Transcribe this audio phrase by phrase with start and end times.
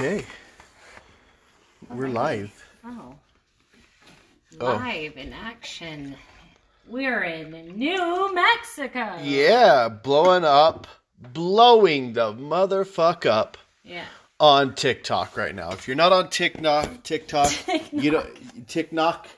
[0.00, 0.24] Okay.
[1.90, 2.50] We're live.
[2.82, 3.14] Oh.
[4.58, 4.66] Oh.
[4.76, 6.16] Live in action.
[6.88, 9.18] We're in New Mexico.
[9.22, 10.86] Yeah, blowing up,
[11.20, 14.06] blowing the motherfuck up Yeah.
[14.40, 15.72] on TikTok right now.
[15.72, 17.52] If you're not on TikTok, TikTok,
[17.92, 19.28] you don't TikTok,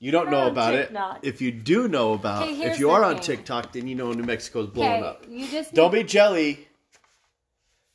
[0.00, 1.18] you don't know about TikTok.
[1.22, 1.28] it.
[1.28, 3.20] If you do know about, if you are on.
[3.20, 5.24] TikTok, then you know New Mexico is blowing Okay, up.
[5.28, 6.66] you just Don't be jelly.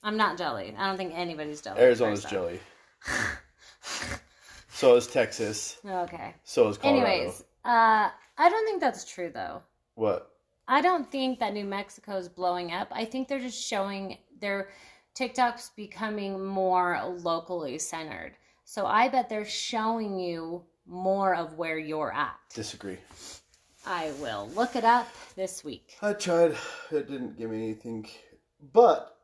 [0.06, 0.76] I'm not jelly.
[0.78, 1.82] I don't think anybody's jelly.
[1.82, 2.32] Arizona's off.
[2.32, 2.60] jelly.
[4.70, 5.80] so is Texas.
[5.84, 6.36] Okay.
[6.44, 7.08] So is Colorado.
[7.08, 9.64] Anyways, uh, I don't think that's true though.
[9.96, 10.32] what?
[10.68, 12.88] I don't think that New Mexico is blowing up.
[12.92, 14.70] I think they're just showing their
[15.16, 18.34] TikTok's becoming more locally centered.
[18.64, 22.36] So I bet they're showing you more of where you're at.
[22.54, 22.98] Disagree.
[23.88, 25.98] I will look it up this week.
[26.02, 26.56] I tried.
[26.92, 28.08] It didn't give me anything.
[28.74, 29.15] But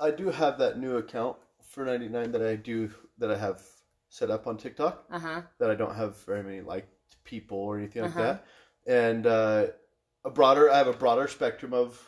[0.00, 3.62] I do have that new account for 99 that I do that I have
[4.08, 5.42] set up on TikTok Uh huh.
[5.58, 6.86] that I don't have very many like
[7.24, 8.22] people or anything like Uh-huh.
[8.22, 8.46] that.
[8.86, 9.66] And uh,
[10.24, 12.00] a broader I have a broader spectrum of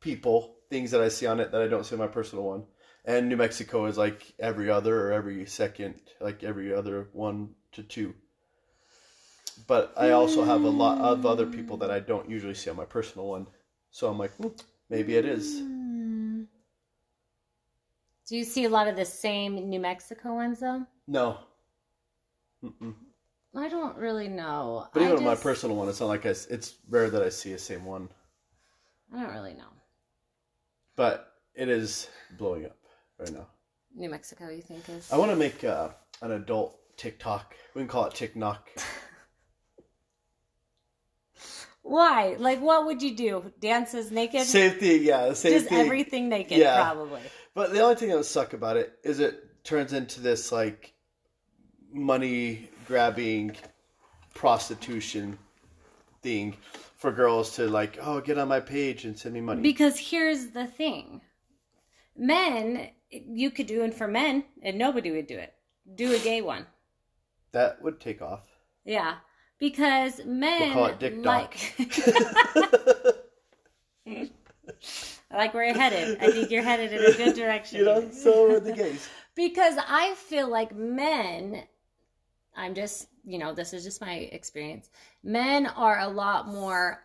[0.00, 2.64] people, things that I see on it that I don't see on my personal one.
[3.04, 7.82] And New Mexico is like every other or every second, like every other one to
[7.82, 8.14] two.
[9.66, 12.76] But I also have a lot of other people that I don't usually see on
[12.76, 13.46] my personal one.
[13.90, 14.48] So I'm like, hmm,
[14.88, 15.62] maybe it is.
[18.30, 20.86] Do you see a lot of the same New Mexico ones though?
[21.08, 21.38] No.
[22.64, 22.94] Mm-mm.
[23.56, 24.86] I don't really know.
[24.94, 27.52] But even on my personal one, it's not like I, it's rare that I see
[27.52, 28.08] the same one.
[29.12, 29.72] I don't really know.
[30.94, 32.08] But it is
[32.38, 32.76] blowing up
[33.18, 33.48] right now.
[33.96, 35.10] New Mexico, you think is?
[35.10, 35.88] I want to make uh,
[36.22, 37.56] an adult TikTok.
[37.74, 38.70] We can call it TikTok.
[41.82, 42.36] Why?
[42.38, 43.52] Like, what would you do?
[43.60, 44.42] Dances naked?
[44.42, 45.32] Same thing, yeah.
[45.32, 45.78] Same Just thing.
[45.78, 46.76] everything naked, Yeah.
[46.82, 47.20] probably.
[47.54, 50.92] But the only thing that would suck about it is it turns into this like
[51.92, 53.56] money grabbing
[54.34, 55.38] prostitution
[56.22, 56.56] thing
[56.96, 59.62] for girls to like, oh, get on my page and send me money.
[59.62, 61.20] Because here's the thing
[62.16, 65.54] men, you could do it for men, and nobody would do it.
[65.94, 66.66] Do a gay one.
[67.52, 68.42] that would take off.
[68.84, 69.16] Yeah.
[69.60, 71.74] Because men We'll call it Dick like.
[74.06, 74.30] I
[75.36, 76.18] like where you're headed.
[76.20, 77.80] I think you're headed in a good direction.
[77.80, 79.06] you know, so the gays.
[79.36, 81.64] because I feel like men,
[82.56, 84.88] I'm just, you know, this is just my experience.
[85.22, 87.04] Men are a lot more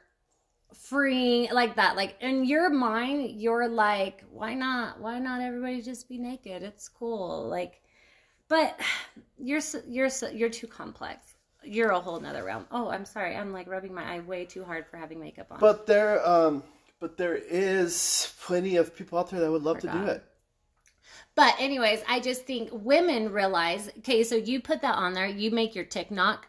[0.73, 1.97] free like that.
[1.97, 4.99] Like in your mind, you're like, why not?
[5.01, 6.63] Why not everybody just be naked?
[6.63, 7.47] It's cool.
[7.49, 7.81] Like,
[8.47, 8.79] but
[9.37, 11.34] you're you're you're too complex.
[11.65, 12.65] You're a whole nother realm.
[12.71, 13.35] Oh, I'm sorry.
[13.35, 15.59] I'm like rubbing my eye way too hard for having makeup on.
[15.59, 16.63] But there, um,
[16.99, 20.23] but there is plenty of people out there that would love to do it.
[21.35, 25.51] But anyways, I just think women realize, okay, so you put that on there, you
[25.51, 26.47] make your TikTok,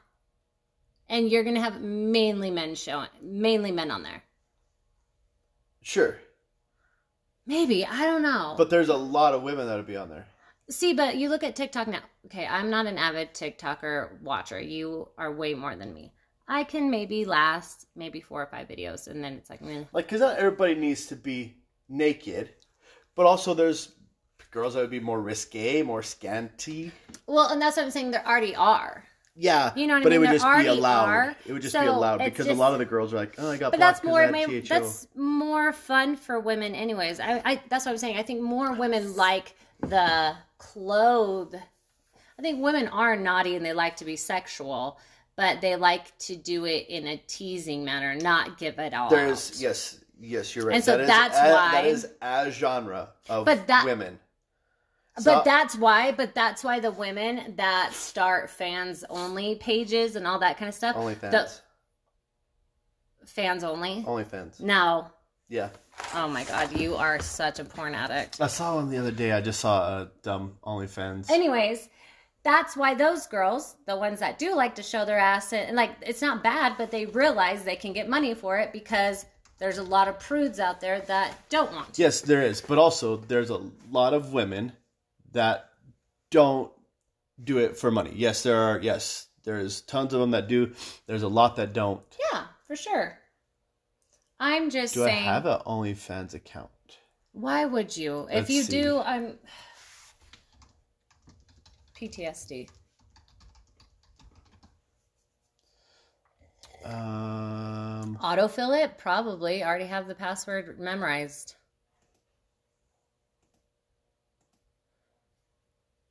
[1.09, 4.22] and you're gonna have mainly men showing, mainly men on there.
[5.82, 6.19] Sure,
[7.47, 8.55] Maybe I don't know.
[8.59, 10.26] but there's a lot of women that'll be on there.
[10.69, 12.00] See, but you look at TikTok now.
[12.27, 14.60] Okay, I'm not an avid TikToker watcher.
[14.60, 16.12] You are way more than me.
[16.49, 19.84] I can maybe last maybe four or five videos, and then it's like, meh.
[19.93, 21.56] Like, because not everybody needs to be
[21.88, 22.50] naked,
[23.15, 23.93] but also there's
[24.50, 26.91] girls that would be more risque, more scanty.
[27.26, 28.10] well, and that's what I'm saying.
[28.12, 29.05] There already are.
[29.38, 30.16] Yeah, You know what I but mean?
[30.16, 31.09] it would There just be allowed.
[31.09, 31.37] are.
[31.47, 33.59] It would just be allowed because a lot of the girls are like, "Oh, I
[33.59, 37.21] got but that's more 'cause I maybe had THO." that's more fun for women anyways
[37.21, 41.54] I, I that's what i'm saying i think more women like the clothes
[42.38, 44.98] i think women are naughty and they like to be sexual
[45.37, 49.50] but they like to do it in a teasing manner not give it all There's
[49.53, 49.60] out.
[49.60, 50.76] yes, yes, you're right.
[50.76, 54.19] And so That that's a, why- that is a genre of But that- women.
[55.14, 60.26] but So- that's why but that's why the women that start fans only pages and
[60.26, 61.31] all that kind of stuff OnlyFans.
[63.20, 64.58] the fans only Only fans.
[64.61, 65.11] no
[65.48, 65.69] Yeah,
[66.14, 69.32] oh my god you are such a porn addict I saw one the other day.
[69.32, 71.31] I just saw a dumb OnlyFans.
[71.31, 71.88] anyways
[72.43, 75.76] that's why those girls the ones that do like to show their ass and, and
[75.76, 79.25] like it's not bad but they realize they can get money for it because
[79.58, 82.78] there's a lot of prudes out there that don't want to Yes, there is, but
[82.78, 83.60] also there's a
[83.90, 84.72] lot of women
[85.32, 85.70] that
[86.31, 86.70] don't
[87.42, 88.12] do it for money.
[88.14, 88.78] Yes, there are.
[88.81, 90.72] Yes, there's tons of them that do.
[91.06, 92.00] There's a lot that don't.
[92.32, 93.19] yeah for sure
[94.41, 96.71] i'm just Do I have an OnlyFans account?
[97.33, 98.81] why would you if Let's you see.
[98.83, 99.38] do i'm
[101.99, 102.69] ptsd
[106.85, 111.56] Um, autofill it probably I already have the password memorized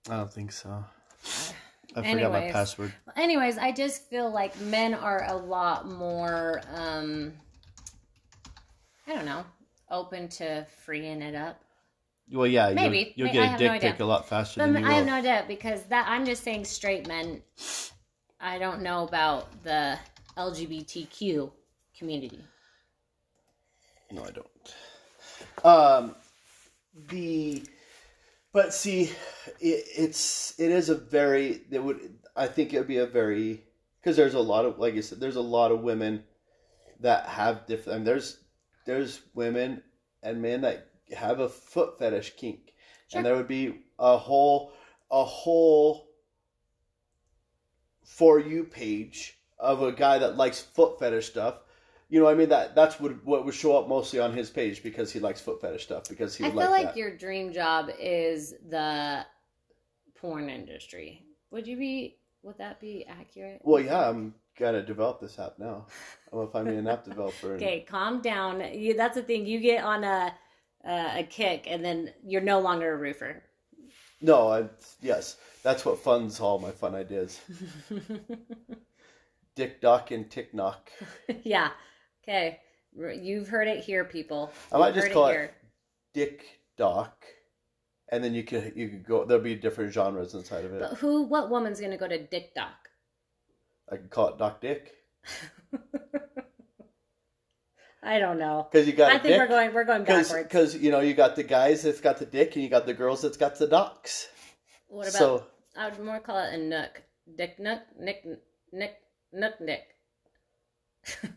[0.10, 0.83] I don't think so.
[1.95, 2.51] I forgot my Anyways.
[2.51, 2.94] password.
[3.16, 7.33] Anyways, I just feel like men are a lot more, um,
[9.07, 9.45] I don't know,
[9.89, 11.61] open to freeing it up.
[12.31, 13.13] Well, yeah, Maybe.
[13.15, 14.89] you'll, you'll get I a have dick no pic a lot faster But than you
[14.89, 15.05] I have will.
[15.05, 17.41] no doubt because that I'm just saying straight men.
[18.39, 19.99] I don't know about the
[20.37, 21.51] LGBTQ
[21.97, 22.43] community.
[24.11, 24.75] No, I don't.
[25.63, 26.15] Um,
[27.09, 27.63] the,
[28.53, 29.03] but see,
[29.59, 31.99] it, it's it is a very it would
[32.35, 33.63] I think it would be a very
[34.01, 36.23] because there's a lot of like you said there's a lot of women
[37.01, 37.97] that have different.
[37.99, 38.39] And there's
[38.85, 39.81] there's women
[40.23, 42.73] and men that have a foot fetish kink,
[43.07, 43.19] Sure.
[43.19, 44.71] and there would be a whole
[45.11, 46.09] a whole
[48.03, 51.59] for you page of a guy that likes foot fetish stuff.
[52.09, 54.49] You know, what I mean that that's what what would show up mostly on his
[54.49, 57.51] page because he likes foot fetish stuff because he I feel like, like your dream
[57.51, 59.25] job is the
[60.15, 61.23] porn industry.
[61.51, 62.17] Would you be?
[62.43, 63.61] Would that be accurate?
[63.63, 65.85] Well, yeah, I'm gonna develop this app now.
[66.31, 67.53] I'm gonna find me an app developer.
[67.53, 68.61] And, Okay, calm down.
[68.73, 69.45] You, that's the thing.
[69.45, 70.33] You get on a
[70.87, 73.43] uh, a kick, and then you're no longer a roofer.
[74.21, 74.65] No, I
[75.01, 77.39] yes, that's what funds all my fun ideas.
[79.55, 80.89] Dick Doc and Tick Knock.
[81.43, 81.71] yeah.
[82.23, 82.59] Okay.
[82.97, 84.51] You've heard it here, people.
[84.71, 85.53] I might You've just call it
[86.13, 86.45] Dick
[86.77, 87.25] Doc,
[88.09, 89.25] and then you could you could go.
[89.25, 90.79] There'll be different genres inside of it.
[90.79, 91.23] But who?
[91.23, 92.84] What woman's gonna go to Dick Doc?
[93.91, 94.93] I could call it Doc Dick
[98.05, 98.67] I don't know.
[98.71, 99.11] because you got.
[99.11, 99.73] I think dick, we're going.
[99.73, 100.43] We're going backwards.
[100.43, 102.93] because you know you got the guys that's got the dick and you got the
[102.93, 104.27] girls that's got the docs.
[104.87, 105.17] What about?
[105.17, 107.01] so I would more call it a nook.
[107.35, 107.81] Dick nook.
[107.99, 108.23] Nick.
[108.71, 108.97] Nick.
[109.33, 109.59] Nook.
[109.59, 109.88] Nick.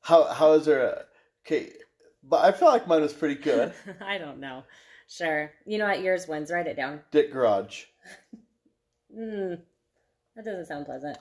[0.00, 1.04] how how is there a
[1.46, 1.70] okay?
[2.22, 3.74] But I feel like mine was pretty good.
[4.00, 4.64] I don't know.
[5.06, 5.52] Sure.
[5.66, 6.00] You know what?
[6.00, 6.50] Yours wins.
[6.50, 7.00] Write it down.
[7.10, 7.84] Dick Garage.
[9.14, 9.56] Hmm.
[10.34, 11.18] That doesn't sound pleasant.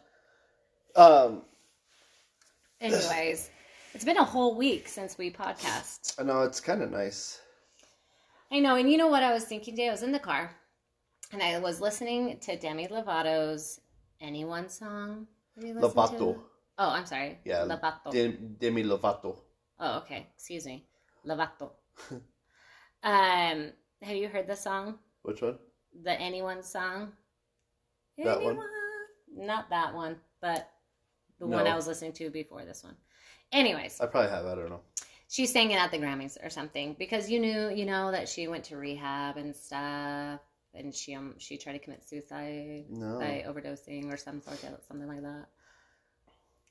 [0.96, 1.42] Um,
[2.80, 3.50] Anyways,
[3.94, 6.20] it's been a whole week since we podcast.
[6.20, 7.42] I know it's kind of nice.
[8.52, 9.88] I know, and you know what I was thinking today?
[9.88, 10.52] I was in the car
[11.32, 13.80] and I was listening to Demi Lovato's
[14.22, 15.28] Anyone song.
[15.58, 16.40] Listened to Lovato.
[16.78, 17.40] Oh, I'm sorry.
[17.46, 18.12] Yeah, Lovato.
[18.12, 19.38] Dem- Demi Lovato.
[19.80, 20.28] oh, okay.
[20.36, 20.86] Excuse me.
[21.26, 21.72] Lovato.
[22.12, 25.00] um, have you heard the song?
[25.24, 25.58] Which one?
[26.04, 27.14] The Anyone song?
[28.18, 28.60] That one?
[29.36, 30.70] Not that one, but
[31.40, 31.58] the No.
[31.58, 32.96] one I was listening to before this one.
[33.52, 34.46] Anyways, I probably have.
[34.46, 34.82] I don't know.
[35.30, 38.48] she sang it at the Grammys or something because you knew, you know, that she
[38.48, 40.40] went to rehab and stuff,
[40.74, 43.20] and she um she tried to commit suicide No.
[43.20, 45.46] by overdosing or some sort of something like that.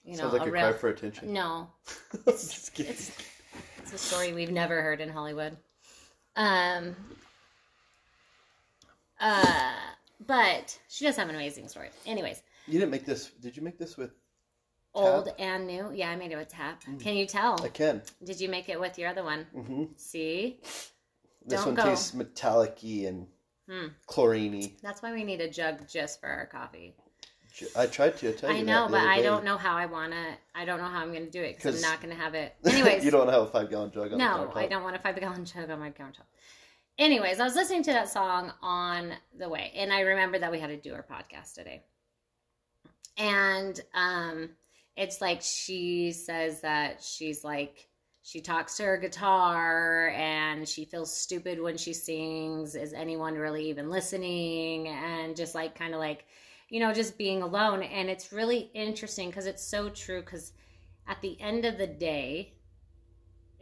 [0.05, 1.33] You know, Sounds like a, a cry for attention.
[1.33, 1.71] no,
[2.27, 3.13] Just it's
[3.79, 5.57] it's a story we've never heard in Hollywood.
[6.35, 6.97] Um.
[9.21, 9.73] Uh,
[10.27, 11.89] but she does have an amazing story.
[12.07, 13.27] Anyways, You didn't make this.
[13.41, 14.11] Did you make this with?
[14.95, 15.91] Old and new.
[15.93, 16.83] Yeah, I made it with tap.
[17.01, 17.59] Can you tell?
[17.59, 17.65] Mm.
[17.65, 18.03] I can.
[18.25, 19.47] Did you make it with your other one?
[19.55, 20.59] hmm See,
[21.45, 21.83] This Don't one go.
[21.85, 23.27] tastes metallic-y and
[23.69, 23.89] Hmm.
[24.07, 26.95] chlorine that's why we need a jug just for our coffee.
[27.77, 28.57] I tried to tell you.
[28.57, 29.23] I know, but I day.
[29.23, 30.25] don't know how I want to.
[30.55, 32.35] I don't know how I'm going to do it because I'm not going to have
[32.35, 32.55] it.
[32.67, 34.51] Anyways, you don't have a five-gallon jug on No.
[34.55, 36.25] I don't want a five gallon jug on my countertop.
[36.99, 40.59] Anyways, I was listening to that song on the way, and I remember that we
[40.59, 41.85] had to do our podcast today.
[43.19, 44.51] And um,
[44.97, 47.89] it's like she says that she's like
[48.23, 52.77] she talks to her guitar and she feels stupid when she sings.
[52.77, 54.87] Is anyone really even listening?
[54.89, 56.25] And just like kind of like
[56.69, 57.83] you know just being alone.
[57.83, 60.21] And it's really interesting because it's so true.
[60.21, 60.53] Because
[61.09, 62.55] at the end of the day,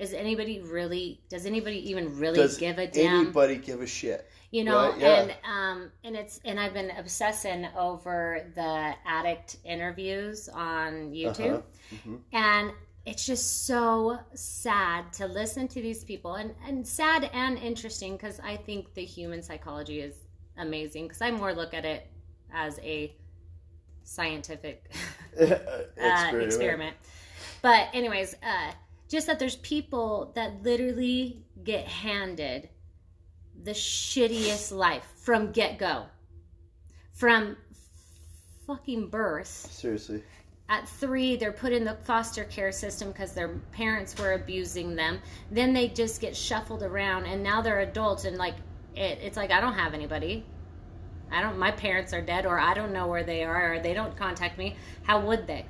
[0.00, 3.87] is anybody really does anybody even really Does give a damn Does anybody give a
[3.87, 4.28] shit?
[4.50, 5.21] you know Right, yeah.
[5.21, 11.97] and um and it's and i've been obsessing over the addict interviews on youtube Uh-huh.
[12.09, 12.19] Mhm.
[12.33, 12.73] and
[13.07, 18.40] it's just so sad to listen to these people and and sad and interesting because
[18.40, 20.14] i think the human psychology is
[20.59, 22.07] amazing because i more look at it
[22.52, 23.14] as a
[24.04, 24.90] scientific
[25.40, 25.47] uh,
[26.40, 26.97] experiment.
[27.62, 28.73] But anyways, uh,
[29.11, 32.69] just that there's people that literally get handed
[33.62, 36.07] the shittiest life from get go,
[37.12, 37.57] from
[38.67, 39.49] fucking birth.
[39.49, 40.23] Seriously.
[40.69, 45.19] At three, they're put in the foster care system because their parents were abusing them.
[45.50, 48.55] Then they just get shuffled around, and now they're adults, and like
[48.95, 50.47] it, it's like I don't have anybody.
[51.33, 51.59] I don't.
[51.59, 54.57] My parents are dead, or I don't know where they are, or they don't contact
[54.57, 54.76] me.
[55.02, 55.67] How would they?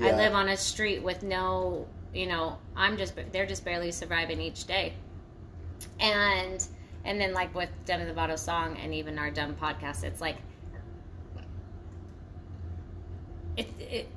[0.00, 4.40] I live on a street with no, you know, I'm just they're just barely surviving
[4.40, 4.94] each day.
[6.00, 6.66] And
[7.04, 10.36] And then like with Demi Lovato song and even our dumb podcast, it's like
[13.56, 14.08] it, it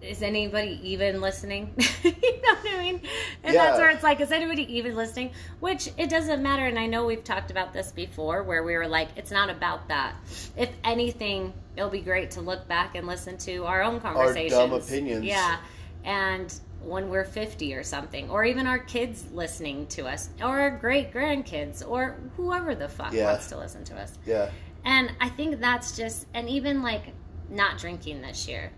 [0.00, 1.72] is anybody even listening?
[2.04, 3.00] you know what I mean?
[3.42, 3.64] And Yeah.
[3.66, 5.32] that's where it's like, is anybody even listening?
[5.58, 6.66] Which it doesn't matter.
[6.66, 9.88] And I know we've talked about this before where we were like, it's not about
[9.88, 10.14] that.
[10.56, 14.54] If anything, it'll be great to look back and listen to our own conversations.
[14.54, 15.24] Our dumb opinions.
[15.24, 15.58] Yeah.
[16.04, 20.70] And when we're 50 or something, or even our kids listening to us, or our
[20.70, 23.30] great grandkids, or whoever the fuck Yeah.
[23.32, 24.12] wants to listen to us.
[24.24, 24.50] Yeah.
[24.84, 27.12] And I think that's just, and even like
[27.50, 28.70] not drinking this year.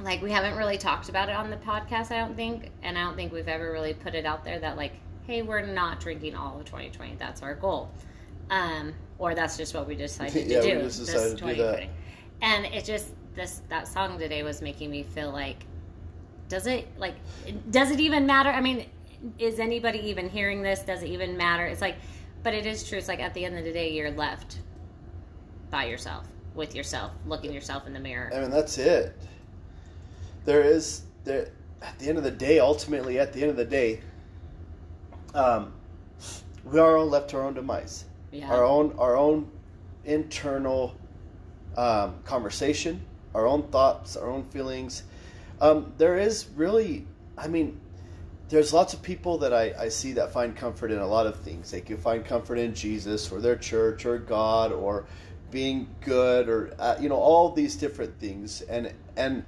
[0.00, 2.70] Like, we haven't really talked about it on the podcast, I don't think.
[2.82, 4.92] And I don't think we've ever really put it out there that, like,
[5.26, 7.16] hey, we're not drinking all of 2020.
[7.18, 7.90] That's our goal.
[8.50, 10.80] Um, or that's just what we decided Yeah, to we do.
[10.82, 11.76] just this decided to do that.
[11.80, 11.90] 2020.
[12.42, 15.64] And it just, this, that song today was making me feel like,
[16.48, 17.14] does it, like,
[17.70, 18.50] does it even matter?
[18.50, 18.86] I mean,
[19.38, 20.80] is anybody even hearing this?
[20.80, 21.66] Does it even matter?
[21.66, 21.96] It's like,
[22.42, 22.98] but it is true.
[22.98, 24.58] It's like at the end of the day, you're left
[25.70, 28.30] by yourself, with yourself, looking yourself in the mirror.
[28.34, 29.16] I mean, that's it.
[30.44, 31.48] There is there
[31.82, 32.60] at the end of the day.
[32.60, 34.00] Ultimately, at the end of the day,
[35.34, 35.72] um,
[36.64, 38.04] we are all left to our own demise.
[38.30, 38.52] Yeah.
[38.52, 39.50] Our own our own
[40.04, 40.94] internal
[41.76, 43.00] um, conversation,
[43.34, 45.02] our own thoughts, our own feelings.
[45.60, 47.06] Um, there is really,
[47.38, 47.80] I mean,
[48.48, 51.40] there's lots of people that I, I see that find comfort in a lot of
[51.40, 51.70] things.
[51.70, 55.06] They can find comfort in Jesus or their church or God or
[55.50, 58.62] being good or uh, you know all these different things.
[58.62, 59.44] And and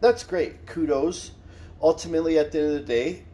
[0.00, 0.66] that's great.
[0.66, 1.32] Kudos.
[1.82, 3.24] Ultimately at the end of the day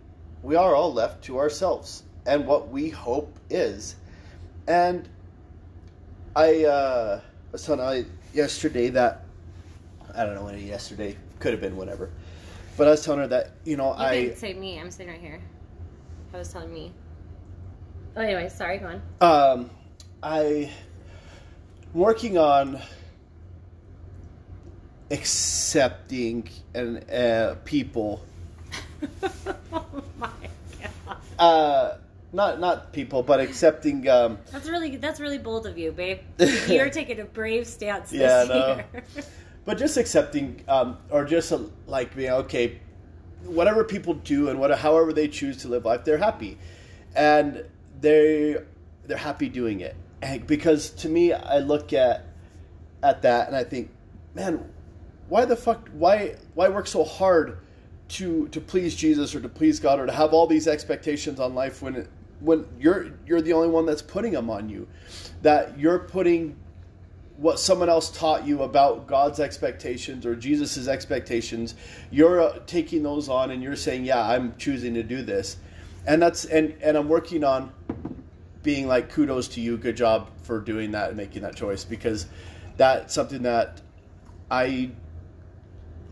[0.43, 3.97] we are all left to ourselves and what we hope is.
[4.67, 5.09] And
[6.35, 7.21] i uh
[7.51, 9.25] was telling I yesterday that
[10.15, 12.09] i don't know when yesterday could have been whatever.
[12.77, 14.79] but i was telling her that you know You i didn't say me.
[14.81, 15.41] I'm sitting right here.
[16.33, 16.93] I was telling me.
[18.17, 18.79] Oh, anyway, sorry.
[18.79, 19.01] Go on.
[19.21, 19.71] Um,
[20.23, 20.71] I
[21.93, 22.81] working on
[25.11, 28.23] accepting and uh, people.
[29.73, 29.85] oh
[30.19, 30.31] my
[30.81, 31.97] god, Uh,
[32.33, 34.09] not not people, but accepting.
[34.09, 36.21] Um, that's really that's really bold of you, babe.
[36.69, 38.75] You're taking a brave stance this Yeah, I know.
[38.77, 39.05] year.
[39.65, 42.81] but just accepting, um, or just uh, like being okay.
[43.45, 46.59] Whatever people do and what, however they choose to live life, they're happy,
[47.15, 47.65] and
[48.01, 48.57] they
[49.07, 49.97] they're happy doing it.
[50.21, 52.27] And because to me, I look at
[53.03, 53.91] at that and I think,
[54.35, 54.71] man,
[55.29, 55.89] why the fuck?
[55.93, 57.59] Why why work so hard
[58.11, 61.55] to to please Jesus or to please God or to have all these expectations on
[61.55, 62.09] life when it,
[62.41, 64.87] when you're you're the only one that's putting them on you,
[65.43, 66.57] that you're putting
[67.43, 71.75] what someone else taught you about God's expectations or Jesus's expectations,
[72.13, 75.57] you're uh, taking those on and you're saying, "Yeah, I'm choosing to do this,"
[76.07, 77.73] and that's and and I'm working on
[78.63, 82.27] being like, "Kudos to you, good job for doing that and making that choice," because
[82.77, 83.81] that's something that
[84.49, 84.91] I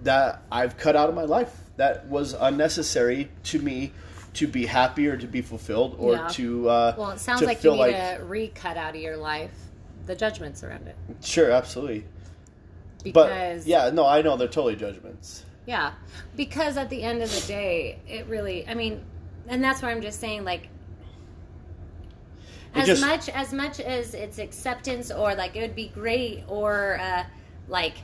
[0.03, 3.93] that I've cut out of my life that was unnecessary to me
[4.35, 6.29] to be happy or to be fulfilled or Yeah.
[6.29, 9.70] to uh, well, it sounds like you need like to recut out of your life
[10.11, 12.05] the judgments around it sure, absolutely.
[13.05, 15.45] because But yeah, no, I know they're totally judgments.
[15.67, 15.93] Yeah,
[16.37, 19.05] because at the end of the day, it really, I mean,
[19.47, 20.69] and that's why I'm just saying, like,
[22.75, 26.45] It as just- much as much as it's acceptance or like it would be great
[26.49, 27.25] or uh,
[27.69, 27.95] like,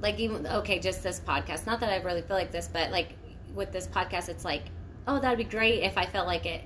[0.00, 1.66] like even okay, just this podcast.
[1.66, 3.14] Not that I really feel like this, but like
[3.54, 4.62] with this podcast, it's like,
[5.08, 6.62] oh, that'd be great if I felt like it,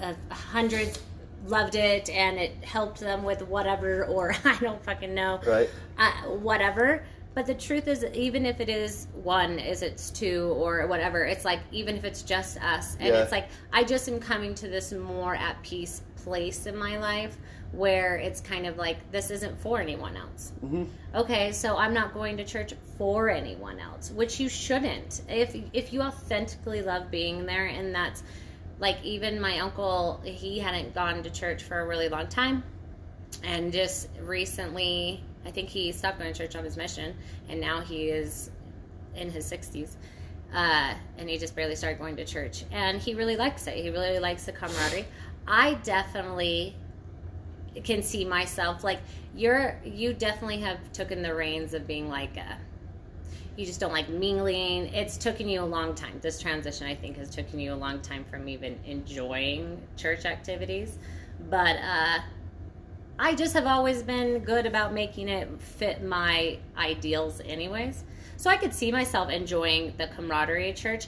[0.00, 0.98] uh, hundreds
[1.44, 5.68] loved it and it helped them with whatever, or I don't fucking know Right.
[5.98, 7.04] uh, whatever.
[7.34, 11.46] But the truth is, even if it is one, is it's two or whatever, it's
[11.46, 13.22] like even if it's just us, and Yeah.
[13.22, 17.36] it's like I just am coming to this more at peace place in my life
[17.72, 20.52] where it's kind of like this isn't for anyone else.
[20.60, 20.84] hmm
[21.14, 25.22] Okay, so I'm not going to church for anyone else, which you shouldn't.
[25.26, 28.22] If if you authentically love being there, and that's
[28.82, 32.64] like even my uncle, he hadn't gone to church for a really long time,
[33.44, 37.14] and just recently, I think he stopped going to church on his mission,
[37.48, 38.50] and now he is
[39.14, 39.94] in his 60s.
[40.52, 43.76] Uh, and he just barely started going to church, and he really likes it.
[43.76, 45.06] He really likes the camaraderie.
[45.46, 46.74] I definitely
[47.84, 49.00] can see myself like
[49.34, 52.54] you're you definitely have taken the reins of being like uh
[53.56, 57.16] you just don't like mingling it's taken you a long time this transition i think
[57.16, 60.98] has taken you a long time from even enjoying church activities
[61.50, 62.18] but uh
[63.18, 68.04] i just have always been good about making it fit my ideals anyways
[68.36, 71.06] so i could see myself enjoying the camaraderie at church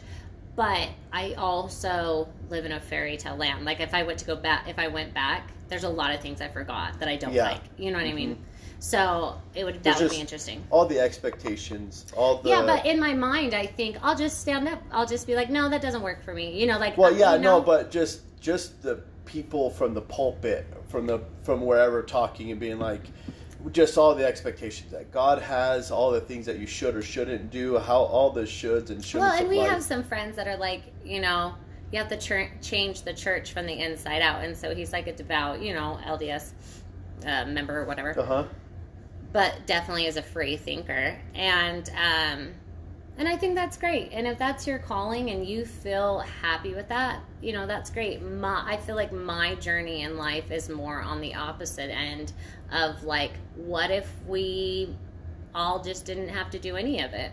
[0.57, 3.65] but I also live in a fairy tale land.
[3.65, 6.21] Like if I went to go back, if I went back, there's a lot of
[6.21, 7.51] things I forgot that I don't Yeah.
[7.51, 7.63] like.
[7.77, 8.39] You know what I mean?
[8.78, 10.62] So it would that would be interesting.
[10.71, 14.69] All the expectations, all the yeah, but in my mind, I think I'll just stand
[14.69, 14.83] up.
[14.93, 16.59] I'll just be like, no, that doesn't work for me.
[16.59, 17.59] You know, like Well, yeah, you know?
[17.59, 22.61] no, but just just the people from the pulpit, from the from wherever talking and
[22.61, 23.02] being like,
[23.73, 27.50] just all the expectations that God has, all the things that you should or shouldn't
[27.50, 29.21] do, how all the shoulds and shoulds.
[29.21, 29.71] Well, and we life.
[29.71, 31.54] have some friends that are like, you know,
[31.90, 35.07] you have to ch- change the church from the inside out, and so he's like
[35.07, 36.52] a devout, you know, LDS
[37.26, 38.45] uh, member or whatever, Uh huh.
[39.35, 42.55] But definitely is a free thinker, and um,
[43.19, 44.11] and I think that's great.
[44.12, 48.23] And if that's your calling and you feel happy with that, you know, that's great.
[48.23, 52.33] My, I feel like my journey in life is more on the opposite end
[52.73, 54.97] of like, what if we
[55.55, 57.33] all just didn't have to do any of it?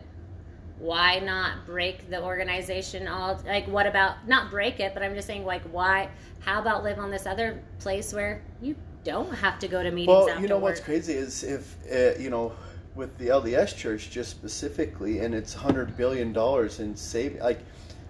[0.81, 5.27] why not break the organization all like what about not break it but i'm just
[5.27, 9.67] saying like why how about live on this other place where you don't have to
[9.67, 12.53] go to meetings Well, after you know what's crazy is if uh, you know
[12.95, 17.35] with the LDS Church just specifically, and it's hundred billion dollars in save.
[17.35, 17.59] Like,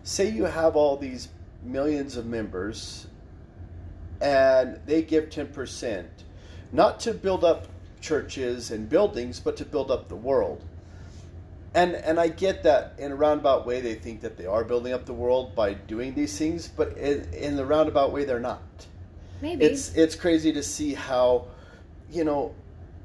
[0.03, 1.29] say you have all these
[1.63, 3.07] millions of members,
[4.21, 6.09] and they give ten percent,
[6.71, 7.67] not to build up
[8.01, 10.63] churches and buildings, but to build up the world.
[11.73, 14.93] And and I get that in a roundabout way they think that they are building
[14.93, 18.61] up the world by doing these things, but in, in the roundabout way they're not
[19.41, 19.65] maybe.
[19.65, 21.47] It's it's crazy to see how
[22.11, 22.53] you know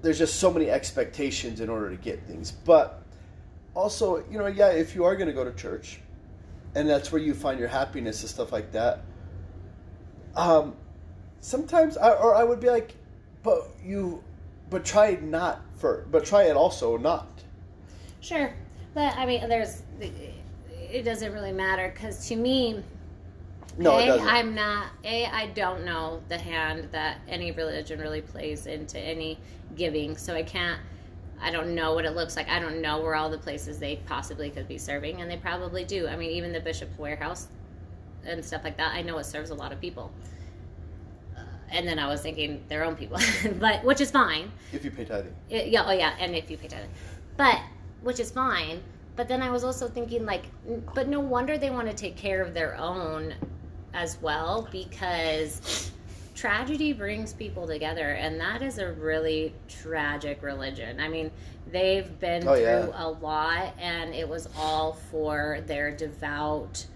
[0.02, 2.50] there's just so many expectations in order to get things.
[2.52, 3.02] But
[3.76, 6.00] also you know yeah if you are going to go to church
[6.74, 9.02] and that's where you find your happiness and stuff like that
[10.34, 10.74] um
[11.40, 12.94] sometimes I, or i would be like
[13.42, 14.24] but you
[14.70, 17.28] but try not for but try it also not.
[18.20, 18.52] Sure.
[18.94, 22.82] But i mean there's it doesn't really matter because to me
[23.78, 24.88] no it doesn't I'm not.
[25.04, 29.38] A, I don't know the hand that any religion really plays into any
[29.74, 30.80] giving, so I can't.
[31.40, 32.48] I don't know what it looks like.
[32.48, 35.84] I don't know where all the places they possibly could be serving, and they probably
[35.84, 36.08] do.
[36.08, 37.48] I mean, even the Bishop's Warehouse
[38.24, 38.94] and stuff like that.
[38.94, 40.10] I know it serves a lot of people.
[41.36, 43.18] Uh, and then I was thinking their own people,
[43.60, 44.50] but which is fine.
[44.72, 46.90] if you pay tithing It- yeah, oh yeah, and if you pay attention,
[47.36, 47.60] but
[48.02, 48.82] which is fine.
[49.14, 50.44] But then I was also thinking like,
[50.94, 53.34] but no wonder they want to take care of their own
[53.96, 55.90] as well because
[56.34, 61.00] tragedy brings people together, and that is a really tragic religion.
[61.00, 61.30] I mean,
[61.72, 62.90] they've been Oh, through yeah.
[62.94, 66.86] a lot, and it was all for their devout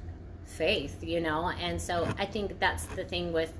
[0.44, 1.48] faith, you know.
[1.58, 3.52] And so I think that's the thing with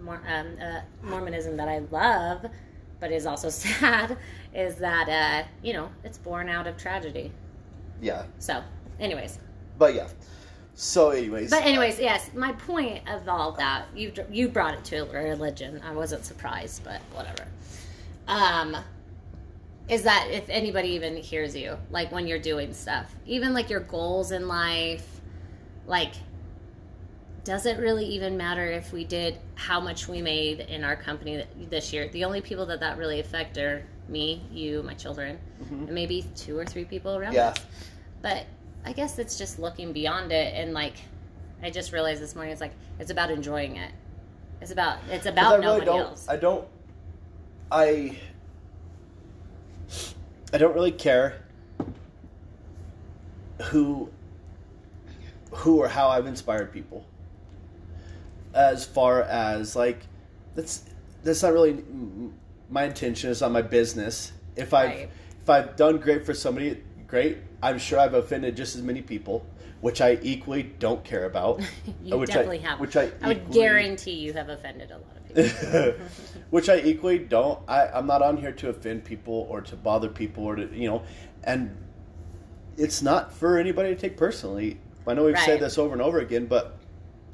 [0.00, 2.46] Mor- um, uh, Mormonism that I love,
[2.98, 4.16] but is also sad,
[4.54, 7.30] is that uh, you know it's born out of tragedy.
[8.00, 8.62] yeah So,
[8.98, 9.38] anyways,
[9.78, 10.08] but yeah
[10.78, 14.98] so anyways but anyways, yes, my point of all that you you brought it to
[15.10, 15.80] a religion.
[15.82, 17.46] I wasn't surprised, but whatever.
[18.28, 18.76] Um,
[19.88, 23.80] is that if anybody even hears you, like when you're doing stuff, even like your
[23.80, 25.20] goals in life,
[25.86, 26.12] like
[27.44, 31.44] does it really even matter if we did how much we made in our company
[31.70, 32.08] this year?
[32.08, 35.38] The only people that that really affect are me, you, my children,
[35.70, 37.48] and maybe two or three people around Yeah.
[37.50, 37.58] us.
[38.20, 38.46] But
[38.86, 40.94] I guess it's just looking beyond it and like
[41.62, 43.90] I just realized this morning it's like it's about enjoying it.
[44.60, 46.26] It's about it's about I really nobody don't, else.
[46.28, 46.66] I don't.
[47.70, 48.16] I.
[50.52, 51.42] I don't really care
[53.62, 54.08] who,
[55.50, 57.04] who or how I've inspired people.
[58.54, 59.98] As far as like,
[60.54, 60.84] that's
[61.24, 61.82] that's not really
[62.70, 63.30] my intention.
[63.30, 64.32] It's not my business.
[64.54, 65.10] If I've Right.
[65.42, 67.38] if I've done great for somebody, great.
[67.62, 69.46] I'm sure I've offended just as many people,
[69.80, 71.60] which I equally don't care about.
[72.02, 72.80] you which definitely I, have.
[72.80, 76.06] Which I, I would guarantee you have offended a lot of people.
[76.50, 77.58] which I equally don't.
[77.68, 80.88] I, I'm not on here to offend people or to bother people or to you
[80.88, 81.02] know,
[81.44, 81.76] and
[82.76, 84.78] it's not for anybody to take personally.
[85.06, 85.44] I know we've Right.
[85.44, 86.76] said this over and over again, but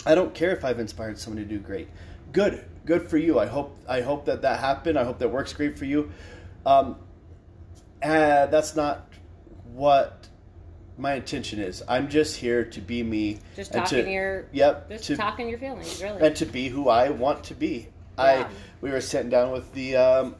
[0.05, 1.89] I don't care if I've inspired somebody to do great.
[2.33, 3.39] Good, good for you.
[3.39, 4.99] I hope I hope that that happened.
[4.99, 6.11] I hope that works great for you.
[6.67, 6.97] Um,
[8.03, 9.12] and that's not
[9.73, 10.29] what
[10.99, 11.83] my intention is.
[11.89, 13.39] I'm just here to be me.
[13.57, 16.25] Just talking to, your yep just to talking your feelings, really.
[16.27, 17.89] and to be who I want to be.
[18.19, 18.25] Yeah.
[18.25, 18.47] I
[18.81, 20.37] we were sitting down with the um,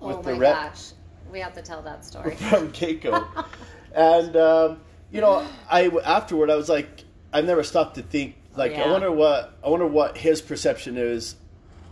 [0.00, 0.92] with oh the my rep gosh.
[1.30, 2.36] We have to tell that story.
[2.50, 3.26] from Keiko,
[3.94, 8.72] and um, you know, I afterward I was like, I've never stopped to think like,
[8.72, 8.92] I Yeah.
[8.92, 11.36] wonder what I wonder what his perception is.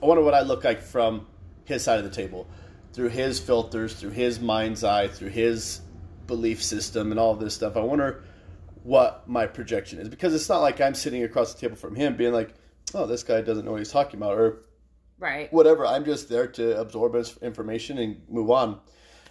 [0.02, 1.26] I wonder what I look like from
[1.64, 2.46] his side of the table,
[2.92, 5.80] through his filters, through his mind's eye, through his
[6.26, 7.76] belief system, and all this stuff.
[7.76, 8.22] I wonder
[8.82, 12.16] what my projection is because it's not like I'm sitting across the table from him
[12.16, 12.54] being like,
[12.94, 14.62] oh, this guy doesn't know what he's talking about or
[15.18, 15.52] Right.
[15.52, 15.86] whatever.
[15.86, 18.80] I'm just there to absorb his information and move on.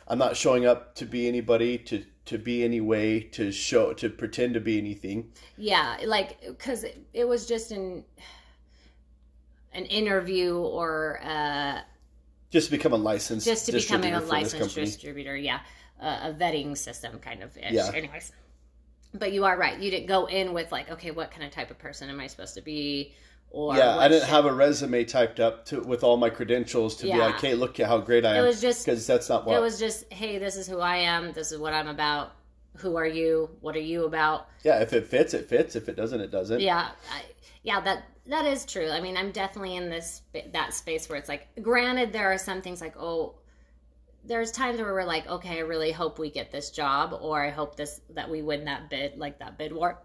[0.07, 4.09] I'm not showing up to be anybody, to to be any way, to show, to
[4.09, 5.31] pretend to be anything.
[5.57, 8.05] Yeah, like because it, it was just an
[9.73, 11.81] an interview or uh,
[12.51, 15.35] Just to become a licensed, just to becoming a licensed distributor.
[15.35, 15.61] Yeah,
[16.01, 17.55] uh, a vetting system kind of.
[17.57, 17.71] Ish.
[17.71, 17.91] Yeah.
[17.93, 18.31] Anyways,
[19.13, 19.79] but you are right.
[19.79, 22.27] You didn't go in with like, okay, what kind of type of person am I
[22.27, 23.13] supposed to be?
[23.53, 26.95] Or yeah, I didn't should- have a resume typed up to with all my credentials
[26.97, 28.45] to be like, hey, look at how great I It am.
[28.45, 29.57] was just- because that's not what.
[29.57, 31.33] It was just, hey, this is who I am.
[31.33, 32.31] This is what I'm about.
[32.77, 33.49] Who are you?
[33.59, 34.47] What are you about?
[34.63, 35.75] yeah, if it fits, it fits.
[35.75, 36.61] If it doesn't, it doesn't.
[36.61, 37.23] Yeah, I,
[37.63, 38.89] yeah, that that is true.
[38.89, 40.21] I mean, I'm definitely in this
[40.53, 43.35] that space where it's like, granted, there are some things like, oh,
[44.23, 47.49] there's times where we're like, okay, I really hope we get this job, or I
[47.49, 50.01] hope this that we win that bid, like that bid war,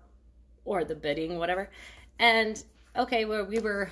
[0.65, 1.71] or the bidding, whatever.
[2.19, 2.63] And
[2.97, 3.91] okay, well, we were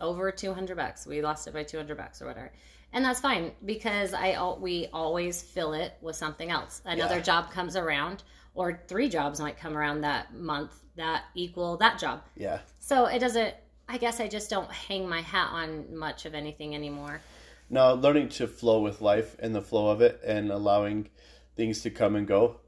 [0.00, 1.06] over 200 bucks.
[1.06, 2.52] We lost it by 200 bucks or whatever.
[2.92, 6.82] And that's fine because I we always fill it with something else.
[6.84, 7.22] Another Yeah.
[7.22, 8.22] job comes around
[8.54, 12.22] or three jobs might come around that month that equal that job.
[12.36, 12.60] Yeah.
[12.78, 13.54] So it doesn't
[13.88, 17.20] I guess I just don't hang my hat on much of anything anymore.
[17.68, 21.08] No, learning to flow with life and the flow of it, and allowing
[21.56, 22.60] things to come and go.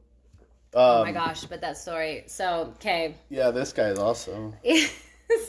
[0.75, 2.25] Um, Oh my gosh, but that story.
[2.27, 3.15] So, okay.
[3.31, 4.55] Yeah, this guy is awesome.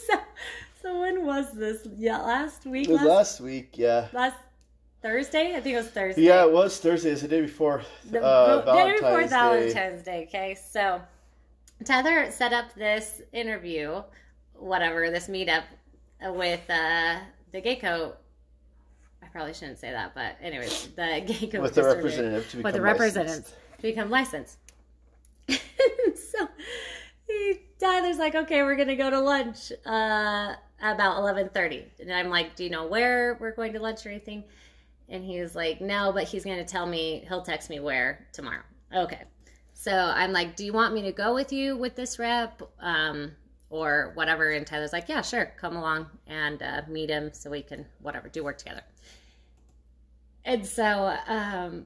[0.08, 0.20] so
[0.82, 1.88] so when was this?
[1.98, 3.78] Yeah, last week It was last, last week.
[3.78, 4.08] Yeah.
[4.14, 4.38] last
[5.02, 5.56] Thursday?
[5.56, 6.22] I think it was Thursday.
[6.22, 7.12] Yeah, it was Thursday.
[7.12, 10.26] It's the day before the uh, the day before Valentine's Day.
[10.26, 10.26] Day.
[10.28, 11.02] Okay, so
[11.84, 14.04] Tether set up this interview,
[14.54, 15.64] whatever this meetup
[16.22, 17.20] with uh,
[17.52, 18.14] the Geico.
[19.30, 22.76] I probably shouldn't say that, but anyways, the Geico With the representative to become with
[22.76, 23.06] the licensed.
[23.06, 24.58] representatives to become licensed.
[25.50, 26.48] so
[27.28, 32.30] he, Tyler's like, okay, we're gonna go to lunch uh, about eleven thirty, and I'm
[32.30, 34.44] like, do you know where we're going to lunch or anything?
[35.10, 37.24] And he was like, no, but he's gonna tell me.
[37.28, 38.64] He'll text me where tomorrow.
[38.96, 39.24] Okay.
[39.74, 42.62] So I'm like, do you want me to go with you with this rep?
[42.80, 43.32] Um,
[43.70, 44.52] or whatever.
[44.52, 48.30] And Tyler's like, yeah, sure, come along and uh, meet him so we can whatever
[48.30, 48.82] do work together.
[50.46, 51.86] And so um,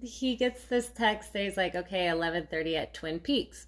[0.00, 1.32] he gets this text.
[1.32, 3.66] That he's like, okay, eleven thirty at Twin Peaks.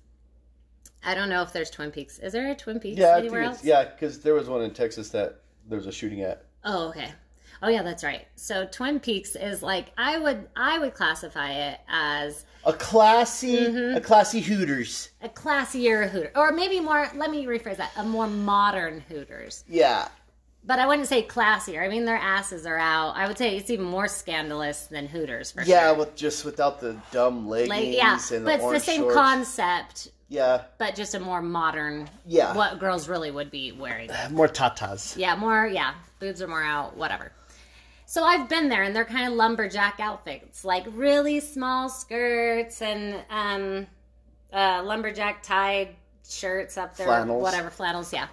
[1.05, 2.19] I don't know if there's Twin Peaks.
[2.19, 3.65] Is there a Twin Peaks Yeah, anywhere else?
[3.65, 6.45] yeah, because there was one in Texas that there was a shooting at.
[6.65, 7.13] Oh, okay.
[7.63, 8.27] Oh yeah, that's right.
[8.37, 13.97] So Twin Peaks is like I would I would classify it as A classy, Mm-hmm.
[13.97, 15.11] a classy Hooters.
[15.23, 17.09] a classier Hooters, or maybe more.
[17.15, 19.65] Let me rephrase that: a more modern Hooters.
[19.69, 20.09] Yeah,
[20.65, 21.83] But I wouldn't say classier.
[21.83, 23.17] I mean, their asses are out.
[23.17, 25.99] I would say it's even more scandalous than Hooters for yeah, sure.
[25.99, 29.15] with just without the dumb leggings Like yeah, and the but it's the same shorts.
[29.15, 32.09] concept, Yeah, but just a more modern.
[32.27, 32.53] Yeah.
[32.55, 34.11] What girls really would be wearing.
[34.31, 35.17] more tatas.
[35.17, 35.95] Yeah, more, yeah.
[36.19, 37.31] Boobs are more out, whatever.
[38.09, 43.17] So I've been there and they're kind of lumberjack outfits, like really small skirts and
[43.29, 43.87] um,
[44.53, 47.43] uh, lumberjack tied shirts up there, Flannels.
[47.43, 48.29] whatever, flannels, yeah.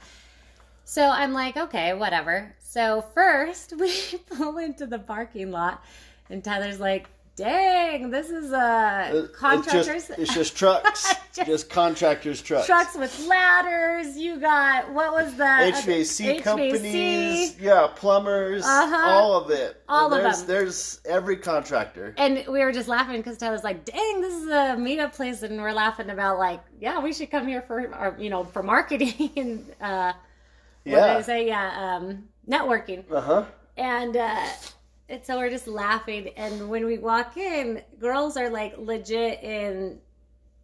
[0.85, 2.55] So I'm like, okay, whatever.
[2.59, 3.91] So first we
[4.37, 5.83] pull into the parking lot
[6.29, 9.87] and Tyler's like, dang, this is uh, contractors.
[9.87, 12.67] It's just, it's just trucks, Just- just, contractors' trucks.
[12.67, 14.15] Trucks with ladders.
[14.17, 19.09] You got what was the HVAC, companies, yeah, plumbers, Uh-huh.
[19.09, 19.81] all of it.
[19.89, 20.47] All of there's, them.
[20.47, 22.13] There's every contractor.
[22.17, 25.59] And we were just laughing because Tyler's like, "Dang, this is a meetup place," and
[25.61, 29.31] we're laughing about like, "Yeah, we should come here for, our, you know, for marketing
[29.37, 30.13] and uh,
[30.83, 31.21] what did I Yeah.
[31.21, 31.47] say?
[31.47, 33.45] Yeah, um, networking." Uh huh.
[33.75, 34.45] And uh,
[35.09, 36.29] and so we're just laughing.
[36.37, 39.99] And when we walk in, girls are like legit in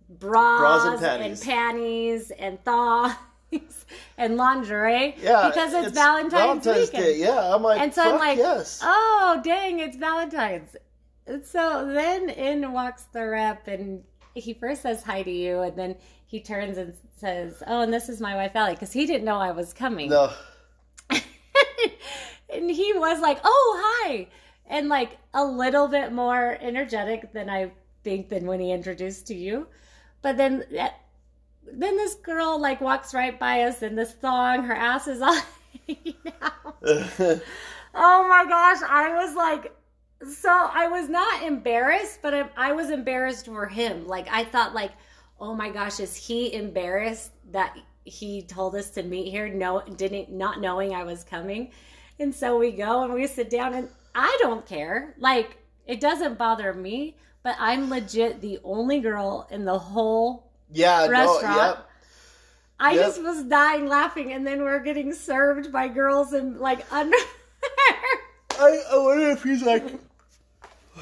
[0.09, 1.43] bras, Bras and and panties.
[1.43, 3.15] panties and thongs
[4.17, 5.49] and lingerie Yeah.
[5.49, 6.91] because it's, Valentine's, weekend.
[6.91, 7.17] Day.
[7.19, 8.79] Yeah, I'm like, And so I'm like, yes.
[8.83, 10.75] oh, dang, it's Valentine's.
[11.27, 15.75] And so then in walks the rep, and he first says hi to you, and
[15.77, 19.25] then he turns and says, oh, and this is my wife, Allie, because he didn't
[19.25, 20.09] know I was coming.
[20.09, 20.31] no,
[22.53, 24.27] and he was like, oh, hi.
[24.67, 27.71] And like a little bit more energetic than I
[28.03, 29.67] think than when he introduced to you.
[30.21, 30.89] But then eh,
[31.71, 35.39] then this girl like walks right by us in this thong, her ass is all
[35.87, 37.41] hanging out.
[37.93, 39.73] Oh my gosh, I was like,
[40.27, 44.07] so I was not embarrassed, but I, I was embarrassed for him.
[44.07, 44.91] Like I thought, like,
[45.39, 49.49] oh my gosh, is he embarrassed that he told us to meet here?
[49.49, 51.71] No, didn't not knowing I was coming,
[52.19, 55.15] and so we go and we sit down, and I don't care.
[55.19, 61.07] Like it doesn't bother me, but I'm legit the only girl in the whole Yeah,
[61.07, 61.79] no, Restaurant.
[62.79, 63.01] I Yep.
[63.05, 67.17] just was dying laughing, and then we're getting served by girls in like under.
[68.51, 69.83] I, I wonder if he's like,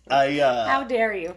[0.10, 1.36] I uh, How dare you?"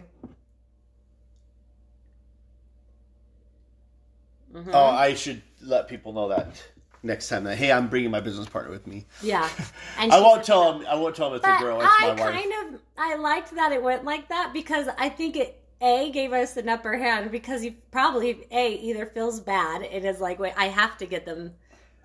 [4.73, 6.61] Oh, I should let people know that
[7.03, 7.43] next time.
[7.43, 9.05] That hey, I'm bringing my business partner with me.
[9.21, 9.47] Yeah,
[9.99, 10.87] and I won't tell him.
[10.87, 11.81] I won't tell him it's a girl.
[11.81, 12.21] It's I my wife.
[12.21, 16.11] I kind of I liked that it went like that because I think it a
[16.11, 20.39] gave us an upper hand because he probably a either feels bad and is like
[20.39, 21.53] wait I have to get them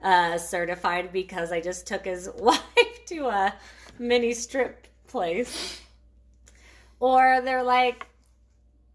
[0.02, 2.60] uh, certified because I just took his wife
[3.06, 3.54] to a
[3.98, 5.80] mini strip place,
[7.00, 8.06] or they're like,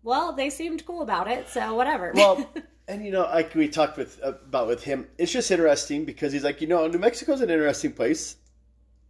[0.03, 2.13] well they seemed cool about it so whatever.
[2.15, 2.49] well,
[2.89, 6.43] and you know, like we talked with about with him, it's just interesting because he's
[6.43, 8.35] like, you know, New Mexico's an interesting place.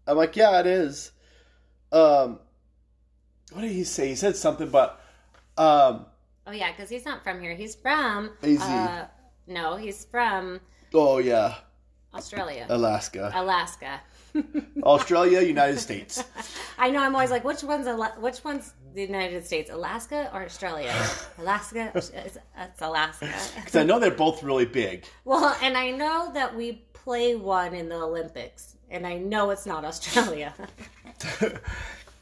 [0.05, 1.11] I'm like, yeah, it is.
[1.91, 2.39] Um,
[3.51, 4.09] what did he say?
[4.09, 5.01] He said something, but
[5.57, 6.05] um,
[6.45, 7.55] oh yeah, because he's not from here.
[7.55, 8.57] He's from he?
[8.57, 9.05] uh,
[9.47, 10.59] no, he's from
[10.93, 11.55] oh yeah,
[12.13, 14.01] Australia, Alaska, Alaska.
[14.83, 16.23] Australia, United States.
[16.77, 16.99] I know.
[16.99, 18.73] I'm always like, which one's Ala- which one's
[19.07, 20.93] the United States, Alaska or Australia?
[21.37, 21.91] Alaska.
[21.95, 23.29] It's, it's Alaska.
[23.55, 25.05] Because I know they're both really big.
[25.25, 29.65] Well, and I know that we play one in the Olympics, and I know it's
[29.65, 30.53] not Australia.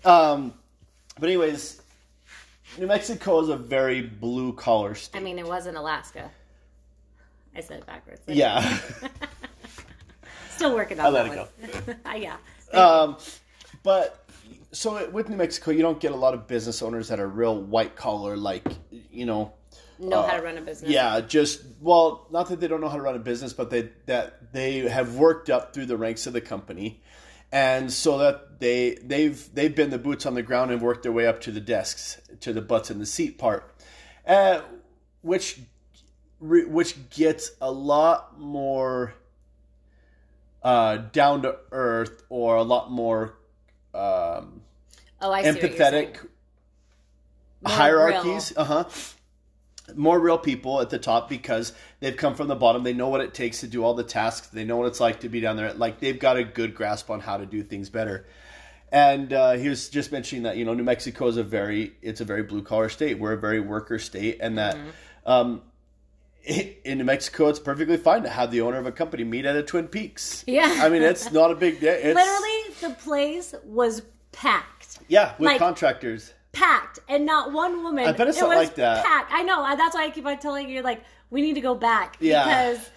[0.05, 0.53] Um,
[1.19, 1.81] but anyways,
[2.77, 5.19] New Mexico is a very blue collar state.
[5.19, 6.29] I mean, it wasn't Alaska.
[7.53, 8.21] I said it backwards.
[8.27, 8.79] yeah.
[10.51, 11.95] Still working on I let it one.
[12.05, 12.37] Uh, yeah.
[12.71, 13.17] Um,
[13.83, 14.26] but
[14.77, 17.59] so with New Mexico, you don't get a lot of business owners that are real
[17.59, 19.53] white collar, like you know.
[19.97, 20.91] know uh, how to run a business.
[20.91, 23.89] Yeah, just well, not that they don't know how to run a business, but they
[24.05, 27.01] that they have worked up through the ranks of the company,
[27.51, 31.11] and so that they they've they've been the boots on the ground and worked their
[31.11, 33.73] way up to the desks, to the butts in the seat part,
[34.27, 34.61] uh,
[35.21, 35.59] which
[36.39, 39.15] re- which gets a lot more
[40.61, 43.39] uh, down to earth or a lot more
[43.95, 44.61] um,
[45.21, 46.07] Oh, I see what you're saying.
[46.13, 46.27] empathetic
[47.65, 48.53] hierarchies.
[48.55, 48.85] Uh huh.
[49.95, 52.83] More real people at the top because they've come from the bottom.
[52.83, 54.47] They know what it takes to do all the tasks.
[54.47, 55.73] They know what it's like to be down there.
[55.73, 58.25] Like they've got a good grasp on how to do things better.
[58.91, 62.19] And uh, he was just mentioning that you know New Mexico is a very it's
[62.21, 63.17] a very blue collar state.
[63.19, 64.89] We're a very worker state, and that Mm-hmm.
[65.31, 65.61] um,
[66.45, 69.55] in New Mexico it's perfectly fine to have the owner of a company meet at
[69.55, 70.43] a Twin Peaks.
[70.47, 70.79] Yeah.
[70.81, 71.93] I mean it's not a big deal.
[72.01, 74.01] It's, Literally, the place was
[74.31, 74.76] packed.
[75.07, 76.33] Yeah, with like- contractors.
[76.51, 78.05] packed and not one woman.
[78.07, 79.05] I bet it's it not was like that.
[79.05, 79.31] Packed.
[79.31, 79.75] I know.
[79.75, 82.43] That's why I keep on telling you, like, we need to go back Yeah.
[82.43, 82.89] because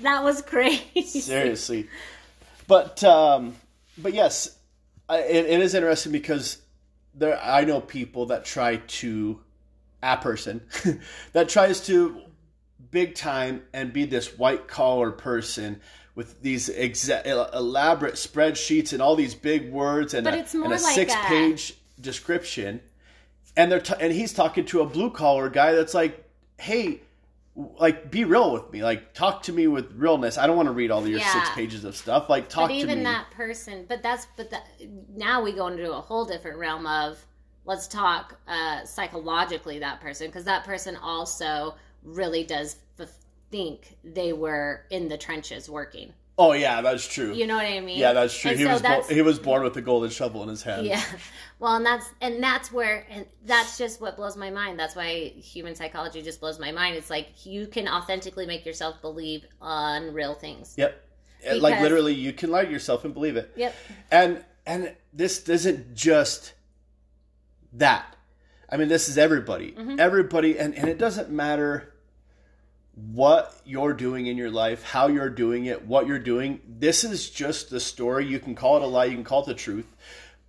[0.00, 1.20] that was crazy.
[1.20, 1.88] Seriously,
[2.66, 3.54] but um,
[3.98, 4.56] but yes,
[5.08, 6.58] I, it, it is interesting because
[7.14, 9.40] there I know people that try to
[10.02, 10.62] a person
[11.32, 12.22] that tries to
[12.90, 15.80] big time and be this white collar person
[16.14, 20.64] with these exa- elaborate spreadsheets and all these big words and But a, it's more
[20.64, 22.80] and a like six a- page description.
[23.56, 26.24] And they're t- and he's talking to a blue collar guy that's like
[26.58, 27.00] hey
[27.56, 28.82] like be real with me.
[28.82, 30.38] Like talk to me with realness.
[30.38, 31.32] I don't want to read all your Yeah.
[31.32, 32.28] six pages of stuff.
[32.30, 34.66] Like talk but to even that person but that's but that
[35.14, 37.18] now we go into a whole different realm of
[37.66, 43.08] let's talk uh psychologically that person because that person also really does f-
[43.50, 46.12] think they were in the trenches working.
[46.40, 47.34] Oh yeah that's true.
[47.34, 47.98] You know what i mean?
[47.98, 48.52] Yeah that's true.
[48.52, 50.86] And he so was bo- he was born with a golden shovel in his hand.
[50.86, 51.02] Yeah.
[51.58, 54.80] Well and that's and that's where and that's just what blows my mind.
[54.80, 56.96] That's why human psychology just blows my mind.
[56.96, 60.74] It's like you can authentically make yourself believe on real things.
[60.78, 61.08] Yep.
[61.56, 63.52] Like literally you can lie to yourself and believe it.
[63.56, 63.76] Yep.
[64.10, 66.54] And and this isn't just
[67.74, 68.16] that.
[68.70, 69.72] I mean this is everybody.
[69.72, 70.00] Mm-hmm.
[70.00, 71.89] everybody and, and it doesn't matter
[73.12, 77.30] what you're doing in your life how you're doing it what you're doing this is
[77.30, 78.26] just the story.
[78.26, 79.86] You can call it a lie you can call it the truth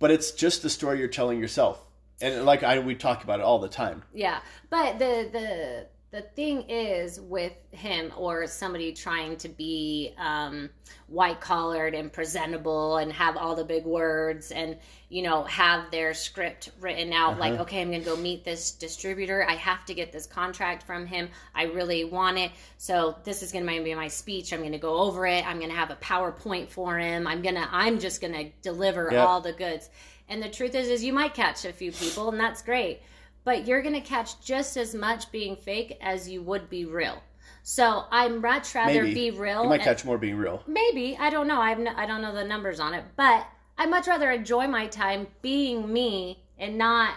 [0.02, 1.80] but it's just the story you're telling yourself.
[2.20, 4.02] And like i we talk about it all the time.
[4.12, 10.68] Yeah, but the the the thing is with him or somebody trying to be um,
[11.06, 14.76] white collared and presentable and have all the big words and
[15.08, 19.46] you know have their script written out like okay i'm gonna go meet this distributor.
[19.48, 21.30] I have to get this contract from him.
[21.54, 22.52] I really want it.
[22.76, 24.52] So this is gonna be my speech.
[24.52, 25.46] I'm gonna go over it.
[25.46, 27.26] I'm gonna have a powerpoint for him.
[27.26, 29.26] I'm gonna i'm just gonna deliver Yep.
[29.26, 29.88] all the goods.
[30.28, 33.00] And the truth is is you might catch a few people and that's great
[33.44, 37.22] but you're going to catch just as much being fake as you would be real.
[37.64, 39.62] So I'd much rather maybe be real.
[39.62, 41.60] you might and- catch more being real maybe I don't know.
[41.60, 43.46] I've no, I don't know the numbers on it, but
[43.78, 47.14] I much rather enjoy my time being me and not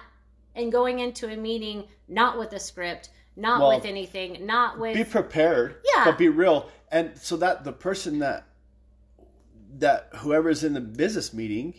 [0.55, 4.95] and going into a meeting not with a script, not Well, with anything, not with
[4.95, 6.05] be prepared Yeah.
[6.05, 8.45] but be real and so that the person that
[9.77, 11.73] that whoever's in the business meeting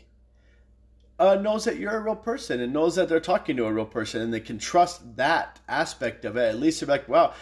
[1.18, 3.86] uh, knows that you're a real person and knows that they're talking to a real
[3.86, 7.32] person and they can trust that aspect of it at least they're like wow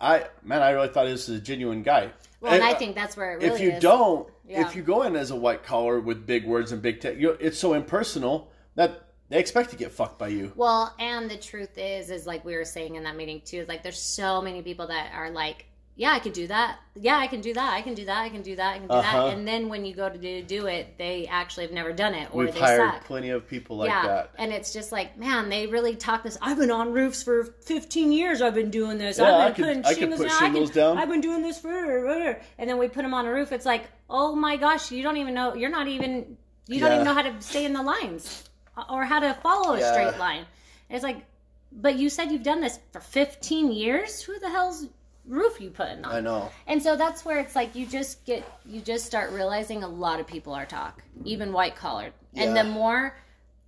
[0.00, 2.94] i man i really thought this was a genuine guy well, and I uh, think
[2.94, 3.82] that's where it really if you is.
[3.82, 4.66] don't Yeah.
[4.66, 7.30] if you go in as a white collar with big words and big tech you
[7.40, 11.76] it's so impersonal that they expect to get fucked by you Well, and the truth
[11.78, 14.62] is, is like we were saying in that meeting too, is like there's so many
[14.62, 15.66] people that are like,
[15.98, 16.78] yeah, I can do that.
[16.94, 17.72] Yeah, I can do that.
[17.72, 18.18] I can do that.
[18.22, 18.74] I can do that.
[18.74, 19.26] I can do Uh-huh.
[19.28, 19.32] that.
[19.34, 22.28] And then when you go to do, do it, they actually have never done it
[22.32, 23.04] or we've they hired suck.
[23.04, 26.36] plenty of people like yeah, that and it's just like, man, they really talk this.
[26.42, 28.42] I've been on roofs for 15 years.
[28.42, 29.18] I've been doing this.
[29.18, 30.38] Yeah, I've I been could- putting I could shingles, put down.
[30.38, 30.98] shingles can, down.
[30.98, 33.50] I've been doing this for, and then we put them on a roof.
[33.52, 35.54] It's like, oh my gosh, you don't even know.
[35.54, 36.36] You're not even.
[36.68, 36.94] You don't Yeah.
[36.96, 38.44] even know how to stay in the lines
[38.90, 40.44] or how to follow a straight line.
[40.90, 41.24] And it's like,
[41.72, 44.20] but you said you've done this for 15 years.
[44.22, 44.86] Who the hell's
[45.26, 46.14] roof you putting on?
[46.14, 49.82] i know And so that's where it's like you just get you just start realizing
[49.82, 52.12] a lot of people are talk, even white collared.
[52.34, 53.16] And the more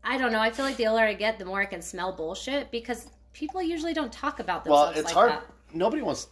[0.04, 2.12] I don't know, I feel like the older I get, the more I can smell
[2.12, 5.44] bullshit because people usually don't talk about well it's like hard that.
[5.72, 6.26] nobody wants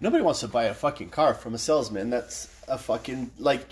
[0.00, 3.66] nobody wants to buy a fucking car from a salesman that's a fucking like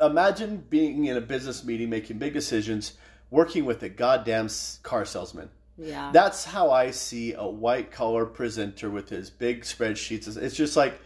[0.00, 2.94] imagine being in a business meeting making big decisions
[3.30, 4.48] working with a goddamn
[4.82, 5.50] car salesman
[5.82, 6.10] Yeah.
[6.12, 11.00] that's how i see a white collar presenter with his big spreadsheets It's- just like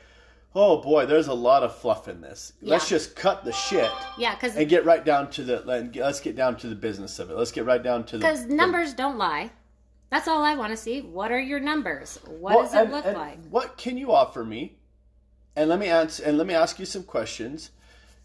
[0.55, 4.35] oh boy there's a lot of fluff in this let's just cut the shit yeah,
[4.37, 7.31] cuz and get right down to the let- let's get down to the business of
[7.31, 9.51] it let's get right down to the cuz the- numbers don't lie.
[10.11, 11.01] That's all I want to see.
[11.01, 12.21] What are your numbers?
[12.25, 13.39] What Well, does it and- look and like?
[13.51, 14.79] What can you offer me?
[15.57, 17.71] And let me answer and let me ask you some questions.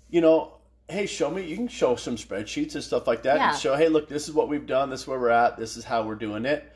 [0.07, 0.58] You know,
[0.89, 1.43] hey, show me.
[1.45, 3.51] You can show some spreadsheets and stuff like that, Yeah.
[3.51, 4.89] and show, hey, look, this is what we've done.
[4.89, 5.57] This is where we're at.
[5.57, 6.71] This is how we're doing it.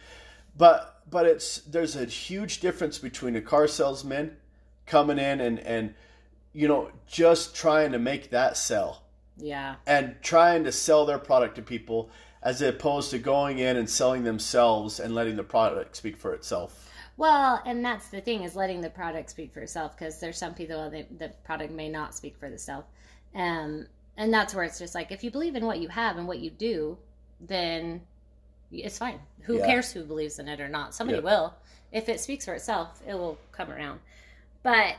[0.58, 4.38] But but it's there's a huge difference between a car salesman
[4.86, 5.94] coming in and and
[6.54, 9.02] you know just trying to make that sell
[9.38, 9.76] Yeah.
[9.88, 12.10] and trying to sell their product to people
[12.42, 16.92] as opposed to going in and selling themselves and letting the product speak for itself.
[17.18, 20.54] Well, and that's the thing is letting the product speak for itself because there's some
[20.54, 22.86] people that the product may not speak for itself,
[23.36, 23.88] um,
[24.18, 26.40] and that's where it's just like if you believe in what you have and what
[26.40, 26.98] you do,
[27.40, 28.02] then
[28.72, 29.20] it's fine.
[29.44, 29.66] Who Yeah.
[29.66, 30.94] cares who believes in it or not?
[30.96, 31.24] Somebody Yep.
[31.26, 31.54] will.
[31.92, 34.00] If it speaks for itself, it will come around.
[34.64, 34.96] But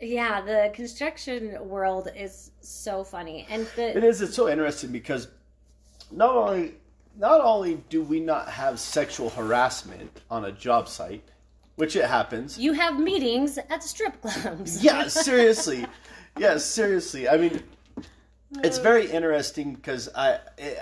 [0.00, 4.20] yeah, the construction world is so funny, and the It is.
[4.20, 5.28] It's so interesting because
[6.10, 6.74] not only
[7.16, 11.22] not only do we not have sexual harassment on a job site,
[11.76, 12.58] which it happens.
[12.58, 14.82] you have meetings at strip clubs.
[14.82, 15.86] Yeah, seriously.
[16.38, 17.28] yeah, seriously.
[17.28, 17.62] I mean,
[18.62, 20.78] it's very interesting because I it,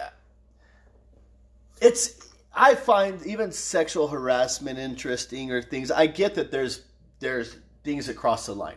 [1.81, 5.91] it's I find even sexual harassment interesting or things.
[5.91, 6.83] I get that there's
[7.20, 8.77] there's things that cross the line.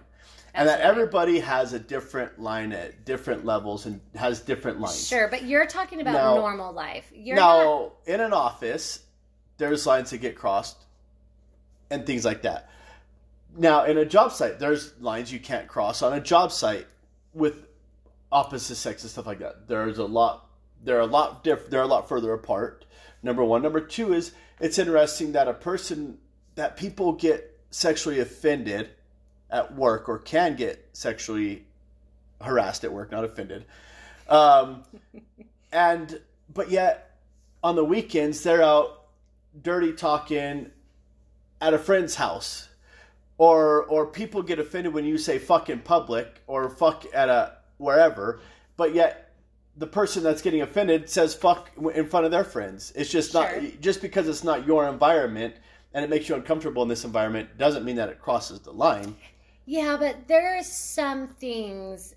[0.53, 1.01] and that Absolutely.
[1.01, 5.07] everybody has a different line at different levels and has different lines.
[5.07, 7.11] Sure, but you're talking about Now- normal life.
[7.13, 8.13] You're now, not.
[8.13, 9.01] in an office,
[9.57, 10.77] there's lines that get crossed
[11.89, 12.69] and things like that.
[13.57, 16.87] Now, in a job site, there's lines you can't cross on a job site
[17.33, 17.67] with
[18.35, 19.67] opposite sex and stuff like that.
[19.67, 20.49] There's a lot.
[20.83, 22.85] They're a lot diff- They're a lot further apart.
[23.23, 23.61] Number one.
[23.61, 26.17] Number two is it's interesting that a person
[26.55, 28.89] that people get sexually offended
[29.49, 31.65] at work or can get sexually
[32.41, 33.65] harassed at work, not offended.
[34.27, 34.83] Um,
[35.71, 36.19] and
[36.53, 37.17] but yet
[37.63, 39.07] on the weekends they're out
[39.61, 40.71] dirty talking
[41.61, 42.69] at a friend's house
[43.37, 47.54] or or people get offended when you say fuck in public or fuck at a
[47.77, 48.39] wherever
[48.77, 49.33] but yet
[49.77, 53.41] the person that's getting offended says fuck in front of their friends it's just Sure.
[53.61, 55.55] not just because it's not your environment
[55.93, 59.15] and it makes you uncomfortable in this environment doesn't mean that it crosses the line
[59.65, 62.13] Yeah, but there are some things,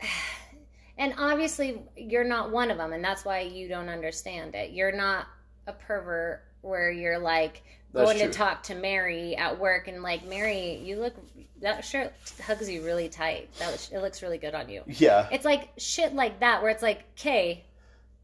[0.98, 4.72] and obviously you're not one of them, and that's why you don't understand it.
[4.72, 5.26] You're not
[5.68, 8.28] a pervert where you're like That's going true.
[8.28, 11.14] to talk to Mary at work and like Mary, you look
[11.60, 12.12] that shirt
[12.44, 13.52] hugs you really tight.
[13.58, 14.82] That was, it looks really good on you.
[14.86, 17.64] yeah It's like shit like that where it's like, okay,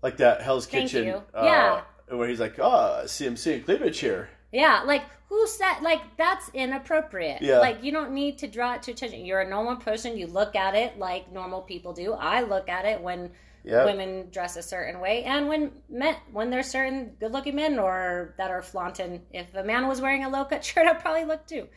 [0.02, 1.22] like that hell's Thank kitchen you.
[1.34, 2.16] uh, Yeah.
[2.16, 7.42] where he's like oh cmc and cleavage here Yeah, like who said like that's inappropriate.
[7.42, 7.58] Yeah.
[7.58, 9.24] Like you don't need to draw it to attention.
[9.24, 10.16] You're a normal person.
[10.16, 12.12] You look at it like normal people do.
[12.12, 13.30] I look at it when
[13.64, 17.78] yeah women dress a certain way and when men when there's certain good looking men
[17.78, 19.22] or that are flaunting.
[19.32, 21.68] If a man was wearing a low cut shirt, I'd probably look too.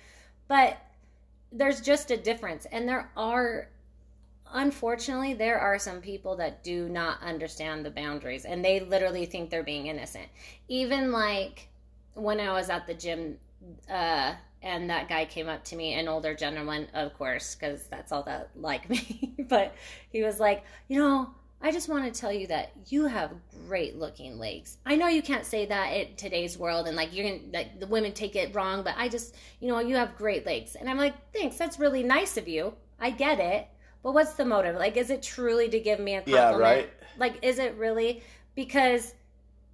[0.47, 0.77] But
[1.51, 2.65] there's just a difference.
[2.71, 3.69] And there are
[4.53, 9.49] unfortunately there are some people that do not understand the boundaries and they literally think
[9.49, 10.27] they're being innocent.
[10.67, 11.69] Even like
[12.13, 13.37] when I was at the gym,
[13.89, 14.33] uh,
[14.63, 18.23] and that guy came up to me, an older gentleman, of course, because that's all
[18.23, 19.35] that like me.
[19.47, 19.75] but
[20.09, 21.29] he was like, you know,
[21.61, 23.31] I just want to tell you that you have
[23.67, 24.77] great looking legs.
[24.85, 27.87] I know you can't say that in today's world, and like you're gonna, like the
[27.87, 30.97] women take it wrong, but I just, you know, you have great legs, and I'm
[30.97, 32.73] like, thanks, that's really nice of you.
[32.99, 33.67] I get it,
[34.03, 34.75] but what's the motive?
[34.75, 36.59] Like, is it truly to give me a compliment?
[36.61, 36.89] Yeah, right.
[37.17, 38.21] Like, is it really?
[38.55, 39.15] Because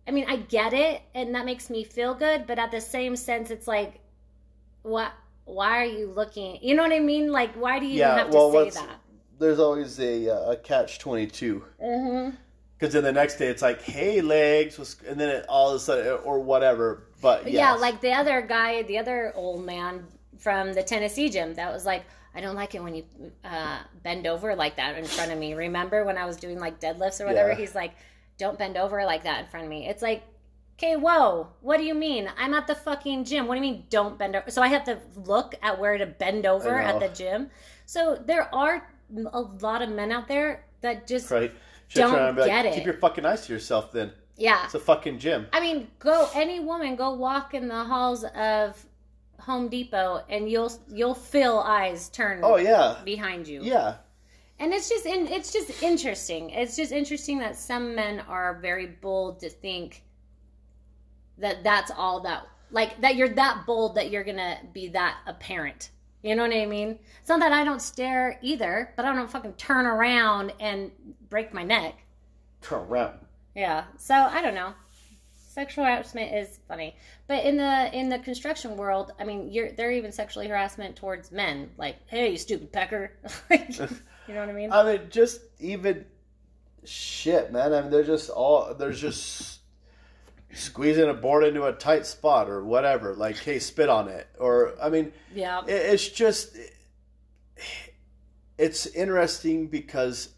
[0.07, 3.15] I mean, I get it, and that makes me feel good, but at the same
[3.15, 3.99] sense, it's like,
[4.84, 5.11] what?
[5.45, 6.59] Why are you looking?
[6.61, 7.31] You know what I mean?
[7.31, 8.99] Like, why do you Yeah, even have well, to say that?
[9.39, 12.36] There's always a, uh, a catch 22 Mm-hmm.
[12.77, 15.75] because then the next day it's like hey legs what's- and then it all of
[15.75, 17.79] a sudden or whatever but Yeah, yes.
[17.81, 20.05] like the other guy, the other old man
[20.39, 22.03] from the Tennessee gym, that was like,
[22.36, 23.05] I don't like it when you
[23.45, 25.53] uh, bend over like that in front of me.
[25.53, 27.51] Remember when I was doing like deadlifts or whatever?
[27.51, 27.55] Yeah.
[27.55, 27.93] He's like,
[28.38, 29.88] don't bend over like that in front of me.
[29.88, 30.23] It's like,
[30.77, 32.29] okay, whoa, what do you mean?
[32.38, 33.47] I'm at the fucking gym.
[33.47, 34.51] What do you mean don't bend over?
[34.51, 37.51] So I have to look at where to bend over at the gym.
[37.86, 38.86] So there are
[39.32, 41.51] a lot of men out there that just, right
[41.88, 42.74] Should Don't try and be like, get it.
[42.74, 44.66] keep your fucking eyes to yourself then yeah.
[44.66, 48.84] it's a fucking gym I mean, go any woman go walk in the halls of
[49.39, 53.61] Home Depot and you'll you'll feel eyes turn oh yeah behind you.
[53.61, 53.95] yeah
[54.59, 56.51] And it's just in, it's just interesting.
[56.51, 60.03] It's just interesting that some men are very bold to think
[61.38, 65.89] that that's all that like that you're that bold that you're to be that apparent.
[66.24, 66.97] You know what I mean?
[67.19, 70.89] It's not that I don't stare either, but I don't fucking turn around and
[71.30, 71.95] break my neck.
[72.61, 73.19] turn around
[73.55, 73.84] Yeah.
[73.97, 74.74] So I don't know.
[75.34, 76.95] Sexual harassment is funny,
[77.28, 81.32] but in the in the construction world, I mean, you're they're even sexually harassment towards
[81.32, 83.11] men, like, "Hey, you stupid pecker,"
[83.51, 84.71] Like, you know what I mean?
[84.71, 86.05] i mean just even
[86.86, 89.59] shit man i mean they're just all there's just
[90.54, 94.74] squeezing a board into a tight spot or whatever like hey spit on it or
[94.82, 95.62] i mean yeah.
[95.66, 96.56] it- it's just
[98.58, 100.30] it's interesting because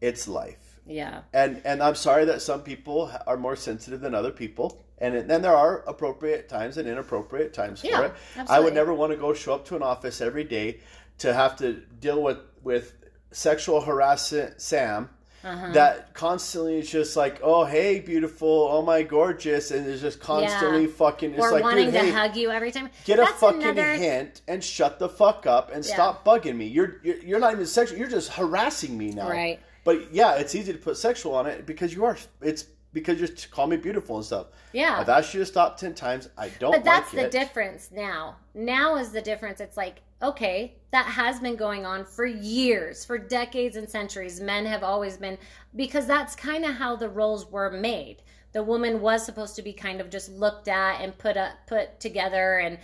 [0.00, 1.22] it's life yeah.
[1.32, 5.42] and and i'm sorry that some people are more sensitive than other people and then
[5.42, 8.12] there are appropriate times and inappropriate times for Yeah, it
[8.48, 10.80] i would never want to go show up to an office every day
[11.18, 12.94] to have to deal with with
[13.32, 15.10] sexual harassment sam
[15.46, 15.72] Uh-huh.
[15.72, 20.86] that constantly is just like, oh hey, beautiful, oh my gorgeous, and is just constantly
[20.88, 21.34] fucking.
[21.34, 22.90] It's or like, wanting dude, to hey, hug you every time.
[23.04, 25.94] Get a fucking another- hint and shut the fuck up and Yeah.
[25.94, 26.66] stop bugging me.
[26.66, 27.96] You're, you're you're not even sexual.
[27.96, 29.28] You're just harassing me now.
[29.30, 29.60] Right.
[29.84, 32.18] But yeah, it's easy to put sexual on it because you are.
[32.42, 34.46] It's because you just call me beautiful and stuff.
[34.72, 34.96] Yeah.
[34.98, 36.28] I've asked you to stop ten times.
[36.36, 36.72] I don't.
[36.72, 37.30] But that's like the it.
[37.30, 38.36] difference now.
[38.54, 39.60] Now is the difference.
[39.60, 44.40] It's like, okay, that has been going on for years, for decades and centuries.
[44.40, 45.38] Men have always been,
[45.74, 48.22] because that's kind of how the roles were made.
[48.52, 52.00] The woman was supposed to be kind of just looked at and put up, put
[52.00, 52.78] together, and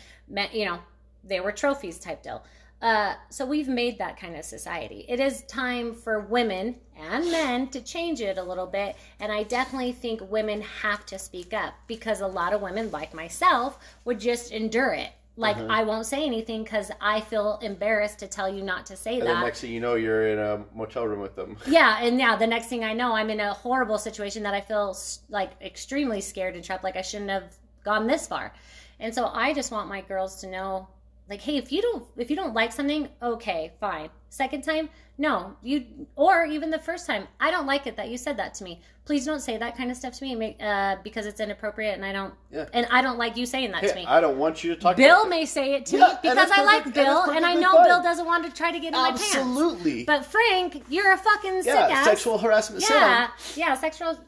[0.53, 0.81] you know,
[1.25, 2.45] they were trophies type deal.
[2.83, 5.07] uh, so we've made that kind of society.
[5.09, 9.45] It is time for women and men to change it a little bit, and I
[9.45, 14.19] definitely think women have to speak up because a lot of women, like myself, would
[14.21, 15.13] just endure it.
[15.37, 15.67] Like Uh-huh.
[15.71, 19.27] I won't say anything because I feel embarrassed to tell you not to say And
[19.29, 19.41] that.
[19.45, 21.57] next thing you know, you're in a motel room with them.
[21.67, 24.61] Yeah, and yeah, the next thing I know, I'm in a horrible situation that I
[24.61, 24.95] feel
[25.31, 26.85] like extremely scared and trapped.
[26.85, 27.55] Like I shouldn't have
[27.85, 28.53] gone this far,
[29.01, 30.89] and so I just want my girls to know,
[31.31, 34.11] like, hey, if you don't, if you don't like something, okay, fine.
[34.29, 35.85] Second time, no, you,
[36.17, 38.81] or even the first time, I don't like it that you said that to me.
[39.05, 42.13] Please don't say that kind of stuff to me, uh, because it's inappropriate, and I
[42.13, 42.67] don't, Yeah.
[42.73, 44.07] and I don't like you saying that to me.
[44.07, 44.97] I don't want you to talk.
[44.97, 47.37] To Bill may say it to Yeah, me because I like perfect- and Bill, that's
[47.37, 47.85] and I know fine.
[47.89, 49.35] Bill doesn't want to try to get in my pants.
[49.35, 50.05] Absolutely.
[50.05, 52.05] But Frank, you're a fucking sick yeah, ass.
[52.05, 52.83] sexual harassment.
[52.83, 53.31] Yeah, Sam.
[53.57, 54.19] yeah, sexual,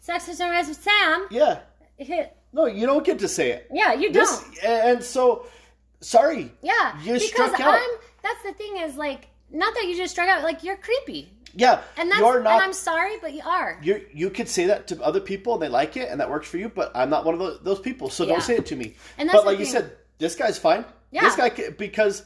[0.00, 0.78] sexual harassment.
[0.80, 1.58] Sam, Yeah.
[1.98, 2.34] hit.
[2.54, 3.68] No, you don't get to say it.
[3.72, 4.44] Yeah, you don't.
[4.64, 5.46] and so
[6.00, 6.52] sorry.
[6.62, 7.74] Yeah, you because struck out.
[7.74, 7.90] I'm.
[8.22, 10.42] That's the thing is like, not that you just struck out.
[10.42, 12.20] Like you're creepy, Yeah, and that's.
[12.20, 12.54] you're not.
[12.54, 13.78] and I'm sorry, but you are.
[13.82, 16.48] you you could say that to other people and they like it and that works
[16.48, 18.32] for you, but I'm not one of those, those people, so Yeah.
[18.32, 18.96] don't say it to me.
[19.18, 19.72] And that's but the like you thing.
[19.74, 20.84] said, this guy's fine.
[21.10, 21.22] Yeah.
[21.22, 22.24] This guy ca- because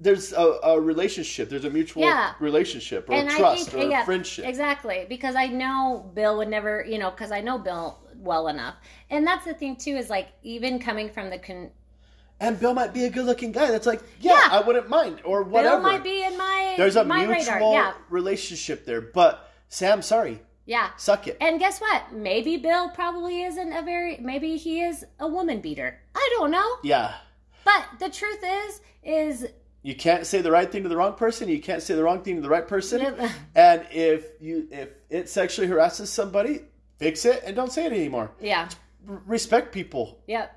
[0.00, 2.34] there's a, a relationship, there's a mutual Yeah.
[2.38, 4.44] relationship or and trust or yeah, friendship.
[4.46, 8.74] Exactly, because I know Bill would never, you know, because I know Bill well enough,
[9.10, 11.70] and that's the thing too is like even coming from the con-
[12.40, 13.70] And Bill might be a good-looking guy.
[13.70, 14.48] That's like, yeah, Yeah.
[14.58, 15.76] I wouldn't mind or whatever.
[15.76, 17.72] Bill might be in my there's a my mutual radar.
[17.72, 20.90] Yeah, relationship there, but Sam, sorry, yeah.
[20.96, 21.36] suck it.
[21.40, 22.12] And guess what?
[22.12, 24.18] Maybe Bill probably isn't a very.
[24.18, 25.98] Maybe he is a woman beater.
[26.14, 26.76] I don't know.
[26.84, 27.14] yeah.
[27.64, 29.46] But the truth is, is
[29.82, 31.48] You can't say the right thing to the wrong person.
[31.48, 33.00] You can't say the wrong thing to the right person.
[33.56, 36.60] And if you if it sexually harasses somebody,
[36.98, 38.30] fix it and don't say it anymore.
[38.40, 38.68] yeah,
[39.08, 40.20] R- respect people.
[40.28, 40.54] yep.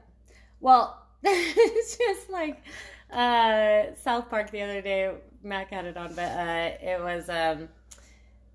[0.59, 2.63] Well, it's just like
[3.11, 5.11] uh, South Park the other day.
[5.43, 7.67] Mac had it on, but uh, it was um,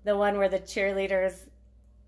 [0.03, 1.33] the one where the cheerleaders,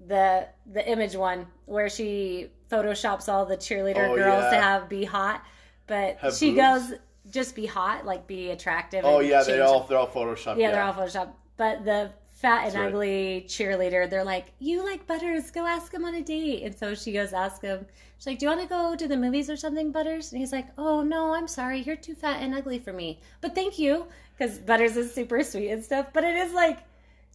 [0.07, 5.03] the the image one where she photoshops all the cheerleader Oh, girls to have be
[5.03, 5.43] hot,
[5.87, 6.89] but Have she boobs?
[6.89, 6.99] goes
[7.29, 9.05] just be hot, like be attractive.
[9.05, 10.57] Oh and yeah, they all they're all photoshopped.
[10.57, 11.33] Yeah, they're all photoshopped.
[11.57, 12.87] But the fat and right.
[12.87, 15.51] ugly cheerleader, they're like, "You like Butters?
[15.51, 17.85] Go ask him on a date." And so she goes ask him.
[18.17, 20.51] She's like, "Do you want to go to the movies or something, Butters?" And he's
[20.51, 21.81] like, "Oh no, I'm sorry.
[21.81, 23.19] You're too fat and ugly for me.
[23.41, 26.07] But thank you, because Butters is super sweet and stuff.
[26.13, 26.79] But it is like."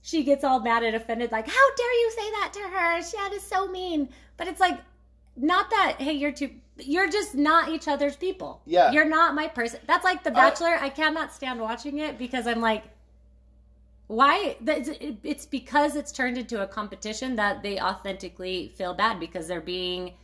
[0.03, 3.03] She gets all mad and offended, like, "How dare you say that to her?
[3.03, 4.79] She is so mean." But it's like,
[5.37, 5.97] not that.
[5.99, 6.51] Hey, you're too.
[6.79, 8.61] You're just not each other's people.
[8.67, 8.91] Yeah.
[8.91, 9.81] You're not my person.
[9.87, 10.77] That's like The Bachelor.
[10.81, 12.85] I cannot stand watching it because I'm like,
[14.07, 14.57] why?
[14.67, 20.15] It's because it's turned into a competition that they authentically feel bad because they're being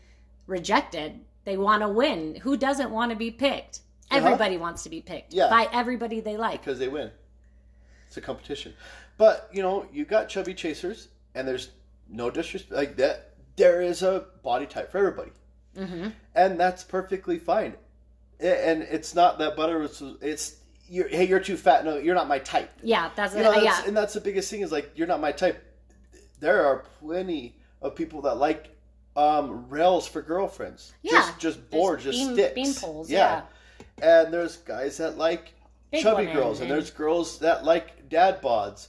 [0.46, 1.20] rejected.
[1.44, 2.36] They want to win.
[2.42, 3.80] Who doesn't want to be picked?
[4.10, 4.18] Uh-huh.
[4.26, 5.48] Everybody wants to be picked Yeah.
[5.48, 6.60] by everybody they like.
[6.60, 7.10] because they win.
[8.06, 8.74] It's a competition.
[9.16, 11.70] But you know, you got chubby chasers, and there's
[12.08, 13.34] no disrespect like that.
[13.56, 15.30] There is a body type for everybody,
[15.76, 17.74] hmm and that's perfectly fine.
[18.40, 20.02] And it's not that butter was.
[20.22, 20.56] It's
[20.90, 21.84] you're, hey, you're too fat.
[21.84, 22.70] No, you're not my type.
[22.82, 23.82] Yeah, that's, You know, that's, yeah.
[23.86, 25.64] and that's the biggest thing is like you're not my type.
[26.40, 28.76] There are plenty of people that like
[29.16, 30.92] um, rails for girlfriends.
[31.02, 32.54] Yeah, just just boards, Just just beam- sticks.
[32.54, 33.10] beam poles,
[34.02, 35.54] and there's guys that like
[35.92, 38.88] Big chubby girls, and and- there's girls that like dad bods.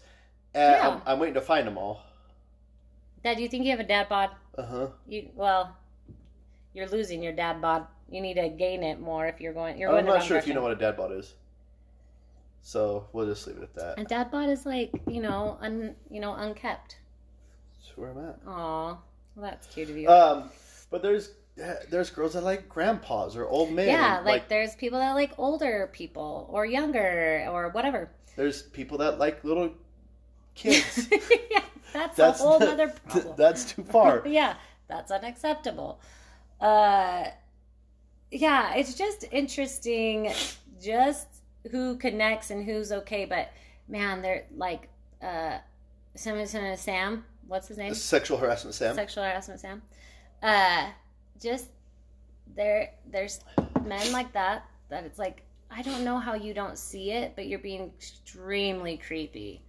[0.54, 0.89] And Yeah.
[0.89, 2.04] I'm, I'm waiting to find them all.
[3.24, 4.32] Dad, do you think you have a dad bod?
[4.58, 4.88] Uh huh.
[5.08, 5.78] You well,
[6.74, 7.86] you're losing your dad bod.
[8.10, 9.78] You need to gain it more if you're going.
[9.78, 11.36] You're I'm the not sure if you know what a dad bod is.
[12.62, 13.99] So we'll just leave it at that.
[13.99, 16.97] A dad bod is like you know, un you know, unkept.
[17.80, 18.39] That's where I'm at.
[18.47, 18.99] Aw, well,
[19.36, 20.07] that's cute of you.
[20.09, 20.51] Um,
[20.89, 21.32] but there's
[21.89, 23.88] there's girls that like grandpas or old men.
[23.88, 28.09] yeah, and, like, there's people that like older people or younger or whatever.
[28.36, 29.72] there's people that like little
[30.55, 31.09] kids.
[31.51, 31.62] yeah,
[31.93, 33.36] that's, that's a whole not- other problem.
[33.38, 34.24] That's too far.
[34.26, 34.55] yeah,
[34.88, 35.99] that's unacceptable.
[36.59, 37.26] Uh,
[38.32, 40.32] yeah, it's just interesting,
[40.82, 41.28] just
[41.70, 43.26] who connects and who's okay.
[43.26, 43.51] But
[43.88, 44.89] man, they're like,
[45.22, 45.57] uh,
[46.16, 47.93] Sam, Sam, Sam what's his name?
[47.93, 48.95] Sexual harassment, Sam.
[48.95, 49.82] Sexual harassment, Sam.
[50.41, 50.88] Uh,
[51.41, 51.68] just
[52.55, 53.41] there, there's
[53.84, 57.47] men like that that it's like I don't know how you don't see it, but
[57.47, 59.62] you're being extremely creepy.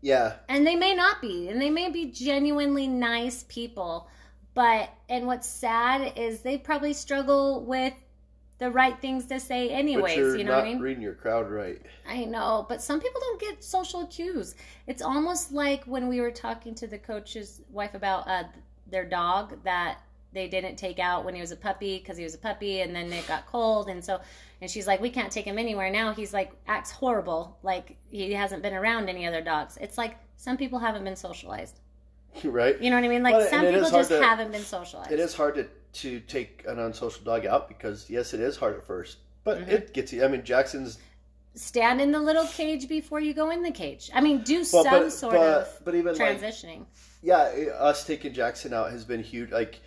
[0.00, 4.08] yeah, And they may not be, and they may be genuinely nice people.
[4.54, 7.92] But, and what's sad is they probably struggle with
[8.64, 10.16] the right things to say, anyways.
[10.16, 10.80] You know what I mean?
[10.80, 11.82] reading your crowd right.
[12.08, 14.54] I know, but some people don't get social cues.
[14.86, 18.44] It's almost like when we were talking to the coach's wife about uh,
[18.90, 19.98] their dog that
[20.32, 22.96] they didn't take out when he was a puppy because he was a puppy and
[22.96, 24.20] then it got cold and so
[24.60, 28.32] and she's like we can't take him anywhere now he's like acts horrible like he
[28.32, 31.78] hasn't been around any other dogs it's like some people haven't been socialized
[32.44, 32.80] right?
[32.80, 35.20] you know what i mean like Well, some people just to- haven't been socialized It
[35.20, 35.68] is hard to,
[36.02, 39.70] to take an unsocial dog out because yes, it is hard at first, but Mm-hmm.
[39.70, 40.24] it gets you.
[40.24, 40.98] I mean, Jackson's
[41.54, 44.82] stand in the little cage before you go in the cage i mean do well,
[44.82, 46.84] some but sort but, of but even like transitioning
[47.22, 47.42] yeah,
[47.78, 49.50] us taking Jackson out has been huge.
[49.50, 49.80] Like,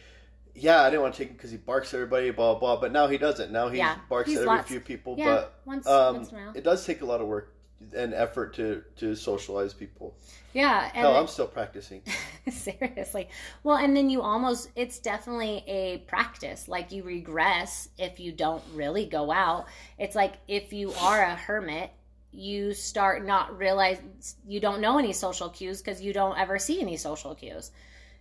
[0.56, 2.80] yeah, I didn't want to take him because he barks at everybody, blah blah.
[2.80, 3.52] But now he doesn't.
[3.52, 5.14] Now he Yeah, barks at every lots- few people.
[5.20, 7.54] yeah but once, um, once in a while it does take a lot of work
[7.96, 10.16] and effort to to socialize people.
[10.58, 12.02] Yeah and Hell, I'm still practicing.
[12.50, 13.30] Seriously.
[13.64, 16.68] Well, and then you almost, it's definitely a practice.
[16.68, 19.68] Like you regress if you don't really go out.
[20.00, 21.92] It's like if you are a hermit,
[22.32, 24.00] you start not realize
[24.48, 27.72] you don't know any social cues because you don't ever see any social cues.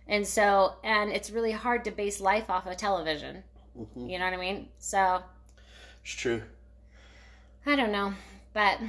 [0.07, 3.43] And so, and it's really hard to base life off of television.
[3.77, 4.09] Mhm.
[4.11, 4.69] You know what I mean?
[4.77, 5.23] So,
[6.03, 6.43] It's true.
[7.65, 8.13] I don't know,
[8.53, 8.79] but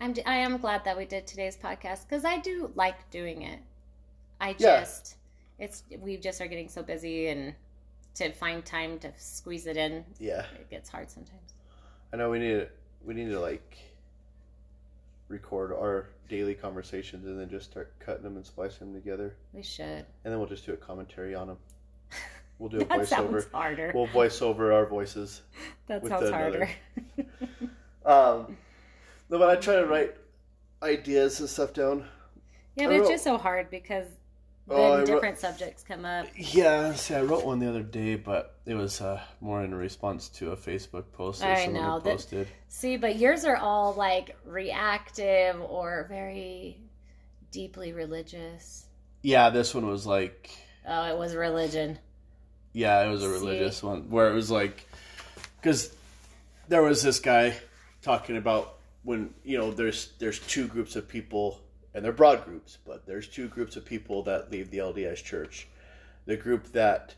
[0.00, 3.58] I'm I am glad that we did today's podcast because I do like doing it.
[4.40, 4.80] I Yeah.
[4.80, 5.16] just
[5.58, 7.54] it's we just are getting so busy and
[8.14, 11.54] to find time to squeeze it in Yeah, it gets hard sometimes.
[12.12, 12.68] I know we need to
[13.04, 13.76] we need to like
[15.28, 19.62] record our daily conversations and then just start cutting them and splicing them together, We
[19.62, 19.84] should.
[19.84, 21.58] and then we'll just do a commentary on them.
[22.58, 23.52] We'll do a That sounds voiceover.
[23.52, 23.92] harder.
[23.94, 25.42] We'll voice over our voices.
[25.86, 26.68] that sounds harder.
[28.04, 28.56] Um,
[29.30, 30.14] no, but I try to write
[30.82, 32.04] ideas and stuff down.
[32.76, 34.06] yeah, but it's just so hard because
[34.66, 36.26] then Oh, I wrote- different subjects come up.
[36.36, 40.28] Yeah, see, I wrote one the other day, but it was uh, more in response
[40.30, 42.48] to a Facebook post that I someone know, that- posted.
[42.68, 46.78] See, but yours are all like reactive or very
[47.50, 48.84] deeply religious.
[49.22, 50.50] Yeah, this one was like,
[50.86, 51.98] Oh, it was religion.
[52.72, 53.32] yeah, it was a See?
[53.32, 54.86] religious one where it was like,
[55.60, 55.92] because
[56.68, 57.54] there was this guy
[58.02, 58.74] talking about
[59.08, 61.62] when you know there's there's two groups of people
[61.94, 65.66] and they're broad groups, but there's two groups of people that leave the LDS Church.
[66.26, 67.14] The group that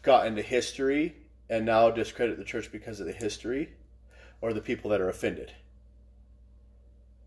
[0.00, 1.14] got into history
[1.50, 3.68] and now discredit the church because of the history,
[4.40, 5.52] or the people that are offended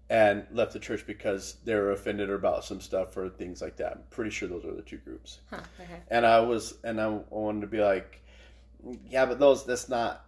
[0.09, 3.91] and left the church because they were offended about some stuff or things like that.
[3.91, 5.37] I'm pretty sure those are the two groups.
[5.51, 5.99] Huh, okay.
[6.09, 8.23] And I was, and I wanted to be like,
[9.07, 10.25] yeah, but those, that's not.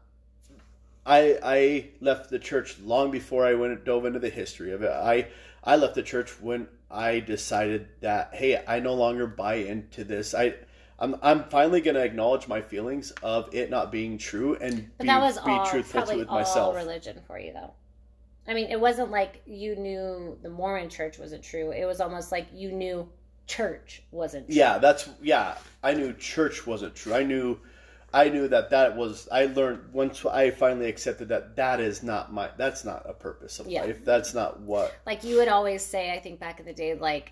[1.05, 4.91] I I left the church long before I went dove into the history of it.
[4.91, 5.27] I
[5.63, 10.33] I left the church when I decided that hey, I no longer buy into this.
[10.33, 10.55] I
[10.99, 15.07] I'm I'm finally gonna acknowledge my feelings of it not being true and But be,
[15.07, 16.75] that was be all truthful probably with all myself.
[16.75, 17.73] religion for you, though.
[18.47, 21.71] I mean, it wasn't like you knew the Mormon Church wasn't true.
[21.71, 23.07] It was almost like you knew
[23.47, 24.55] church wasn't true.
[24.55, 25.55] Yeah, that's yeah.
[25.83, 27.13] I knew church wasn't true.
[27.13, 27.59] I knew,
[28.13, 29.27] I knew that that was.
[29.31, 32.49] I learned once I finally accepted that that is not my.
[32.57, 33.83] That's not a purpose of Yeah.
[33.83, 34.03] life.
[34.03, 34.93] That's not what.
[35.05, 37.31] Like you would always say, I think back in the day, like,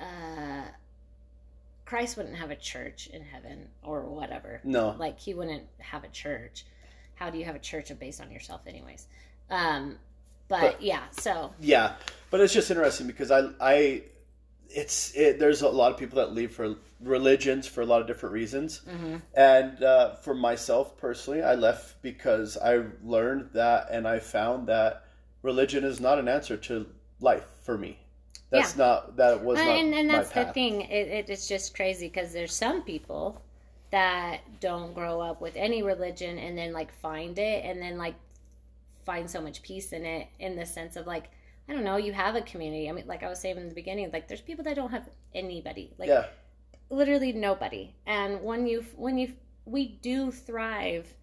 [0.00, 0.62] uh,
[1.84, 4.60] Christ wouldn't have a church in heaven or whatever.
[4.64, 6.64] No, Like he wouldn't have a church.
[7.14, 9.06] How do you have a church based on yourself, anyways?
[9.50, 9.98] Um,
[10.48, 11.94] but, But- yeah, so yeah,
[12.30, 14.02] but it's just interesting because I I,
[14.68, 18.06] it's it, there's a lot of people that leave for religions for a lot of
[18.06, 19.20] different reasons, mhm.
[19.34, 25.04] and uh, for myself personally, I left because I learned that and I found that
[25.42, 26.86] religion is not an answer to
[27.20, 27.98] life for me.
[28.50, 31.74] That's not that was not and, and my that's the thing it, it, it's just
[31.74, 33.42] crazy because there's some people
[33.90, 38.14] that don't grow up with any religion and then like find it and then like
[39.04, 41.30] find so much peace in it in the sense of like
[41.68, 43.74] i don't know you have a community i mean like i was saying in the
[43.74, 46.26] beginning like there's people that don't have anybody like yeah.
[46.90, 49.32] literally nobody and when you when you
[49.66, 51.14] we do thrive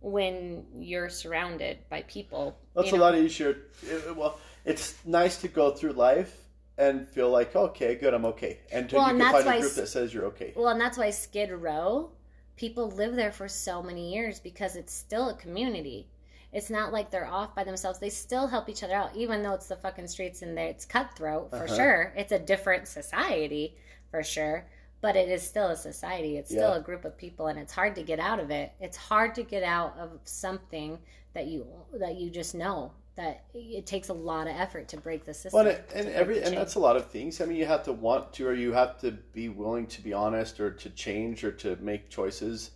[0.00, 3.02] when you're surrounded by people That's a know?
[3.02, 3.56] lot easier.
[3.82, 6.44] It- well, it's nice to go through life
[6.76, 9.60] and feel like, okay, good, I'm okay, and to, Well, you and can find a
[9.60, 10.52] group that says you're okay.
[10.54, 12.12] Well, and that's why Skid Row,
[12.56, 16.06] people live there for so many years because it's still a community.
[16.52, 17.98] It's not like they're off by themselves.
[17.98, 21.54] They still help each other out, even though it's the fucking streets and it's cutthroat
[21.54, 21.76] for Uh-huh.
[21.76, 22.12] sure.
[22.16, 23.76] It's a different society
[24.10, 24.66] for sure,
[25.00, 26.38] but it is still a society.
[26.38, 26.74] It's still Yeah.
[26.74, 28.72] a group of people, and it's hard to get out of it.
[28.80, 30.98] It's hard to get out of something
[31.34, 35.24] that you that you just know that it takes a lot of effort to break
[35.24, 35.64] the system.
[35.64, 37.40] Well, and, and every and that's a lot of things.
[37.40, 40.12] I mean, you have to want to, or you have to be willing to be
[40.12, 42.72] honest, or to change, or to make choices.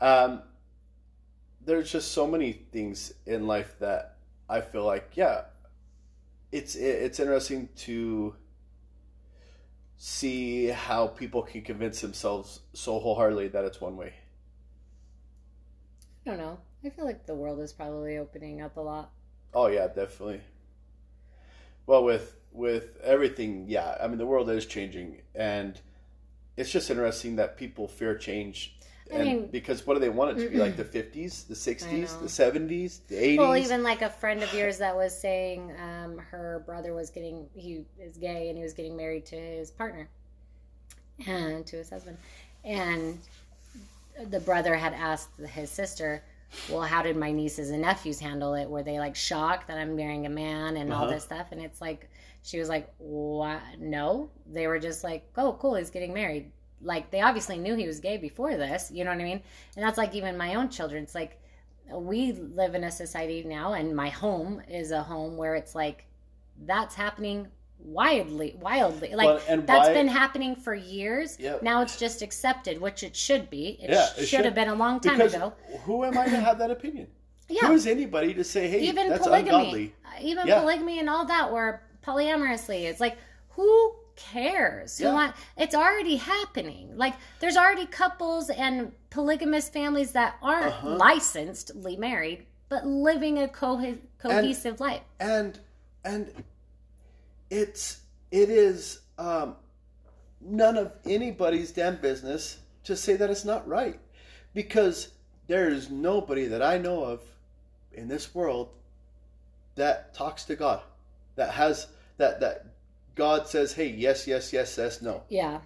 [0.00, 0.42] Um,
[1.68, 4.16] there's just so many things in life that
[4.48, 5.42] I feel like, yeah,
[6.50, 8.34] it's it's interesting to
[9.98, 14.14] see how people can convince themselves so wholeheartedly that it's one way.
[16.24, 16.58] I don't know.
[16.82, 19.10] I feel like the world is probably opening up a lot.
[19.52, 20.40] Oh yeah, definitely.
[21.86, 23.98] Well, with with everything, yeah.
[24.00, 25.78] I mean, the world is changing, and
[26.56, 28.77] it's just interesting that people fear change.
[29.10, 31.54] I And mean- because what do they want it to be like the fifties, the
[31.54, 33.38] sixties, the seventies, the eighties?
[33.38, 37.46] Well, even like a friend of yours that was saying um, her brother was getting,
[37.54, 40.08] he is gay and he was getting married to his partner
[41.26, 42.18] and to his husband.
[42.64, 43.18] And
[44.30, 46.22] the brother had asked his sister,
[46.68, 48.68] Well, how did my nieces and nephews handle it?
[48.68, 51.14] Were they like shocked that I'm marrying a man and all Uh-huh.
[51.14, 51.46] this stuff?
[51.52, 52.08] And it's like,
[52.42, 53.60] she was like, What?
[53.78, 54.30] No.
[54.52, 56.50] They were just like, Oh, cool, he's getting married.
[56.82, 58.90] Like, they obviously knew he was gay before this.
[58.92, 59.42] You know what I mean?
[59.76, 61.02] And that's like even my own children.
[61.02, 61.40] It's like,
[61.90, 66.04] we live in a society now and my home is a home where it's like
[66.66, 67.48] that's happening
[67.80, 73.02] wildly wildly like Well, that's why- been happening for years now it's just accepted which
[73.04, 74.44] it should be it, Yeah, sh- it should should.
[74.44, 75.54] have been a long time because ago
[75.84, 77.06] who am I to have that opinion?
[77.48, 79.94] yeah Who is anybody to say, "Hey, even that's polygamy ungodly"?
[80.20, 80.60] even Yeah.
[80.60, 83.16] polygamy and all that where polyamorously it's like
[83.50, 84.98] who cares?
[84.98, 86.96] Who want it's already happening.
[86.96, 90.96] Like there's already couples and polygamous families that aren't Uh-huh.
[90.96, 95.00] licensedly married but living a co- cohesive life.
[95.20, 95.58] and
[96.04, 96.30] and
[97.50, 98.00] it's
[98.30, 99.56] it is um,
[100.40, 103.98] none of anybody's damn business to say that it's not right.
[104.54, 105.08] Because
[105.46, 107.20] there is nobody that I know of
[107.92, 108.68] in this world
[109.76, 110.82] that talks to God
[111.36, 111.86] that has
[112.18, 112.66] that that
[113.18, 115.60] God says hey yes yes yes yes no Yeah.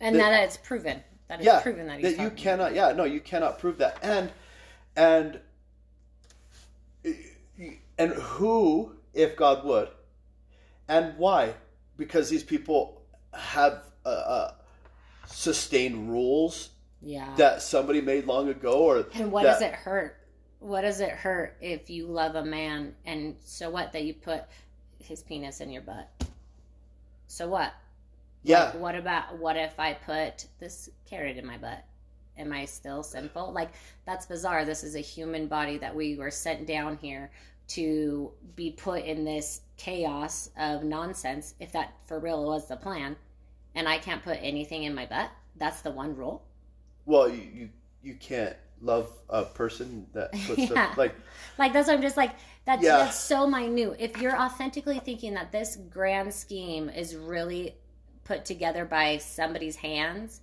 [0.00, 1.02] And That- that it's proven.
[1.28, 3.98] That is yeah proven that he's that you cannot yeah no you cannot prove that
[4.02, 4.30] and
[4.96, 5.40] and
[7.98, 9.88] and who if god would
[10.88, 11.54] and why
[11.96, 13.02] because these people
[13.34, 14.54] have uh, uh,
[15.26, 16.70] sustained rules
[17.02, 17.34] Yeah.
[17.36, 20.16] that somebody made long ago or and what that- does it hurt?
[20.60, 24.44] What does it hurt if you love a man and so what that you put
[25.02, 26.08] his penis in your butt?
[27.26, 27.72] So what?
[28.42, 31.84] yeah Like, what about what if I put this carrot in my butt?
[32.38, 33.52] Am I still sinful?
[33.52, 33.70] Like
[34.04, 34.64] that's bizarre.
[34.64, 37.30] This is a human body that we were sent down here
[37.68, 41.54] to be put in this chaos of nonsense.
[41.60, 43.16] If that for real was the plan,
[43.74, 45.30] and I can't put anything in my butt.
[45.56, 46.44] That's the one rule.
[47.04, 47.70] well you, you
[48.02, 50.92] you can't love a person that puts Yeah.
[50.96, 51.14] like
[51.58, 52.32] Like that's what I'm just like
[52.64, 52.98] that's Yeah.
[52.98, 53.96] that's so minute.
[53.98, 57.74] If you're authentically thinking that this grand scheme is really
[58.24, 60.40] put together by somebody's hands,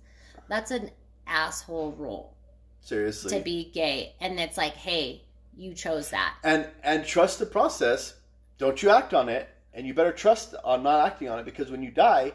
[0.48, 0.90] that's an
[1.26, 2.34] asshole rule
[2.80, 4.14] seriously to be gay.
[4.20, 5.22] And it's like, hey,
[5.56, 6.34] you chose that.
[6.42, 8.14] and and trust the process
[8.58, 11.70] don't you act on it and you better trust on not acting on it because
[11.70, 12.32] when you die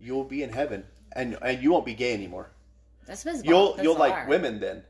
[0.00, 2.50] you'll be in heaven and and you won't be gay anymore
[3.06, 4.84] That's was you'll you'll like women then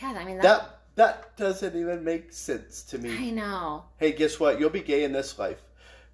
[0.00, 3.16] Yeah, I mean that, that that doesn't even make sense to me.
[3.16, 3.84] I know.
[3.96, 4.58] hey guess what?
[4.60, 5.60] You'll be gay in this life.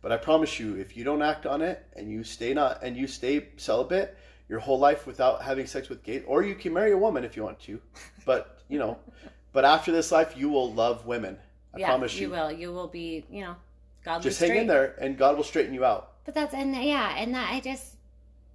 [0.03, 2.97] But i promise you if you don't act on it and you stay not and
[2.97, 4.17] you stay celibate
[4.49, 7.37] your whole life without having sex with gay or you can marry a woman if
[7.37, 7.81] you want to.
[8.25, 8.99] But you know
[9.53, 11.37] but after this life you will love women.
[11.75, 12.31] I yeah, promise you you.
[12.31, 12.51] will.
[12.51, 13.57] You will be, you know,
[14.05, 16.13] godly just hang in there and god will straighten you out.
[16.25, 17.97] But that's and yeah, and that I just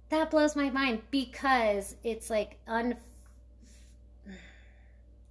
[0.08, 2.96] that blows my mind because it's like un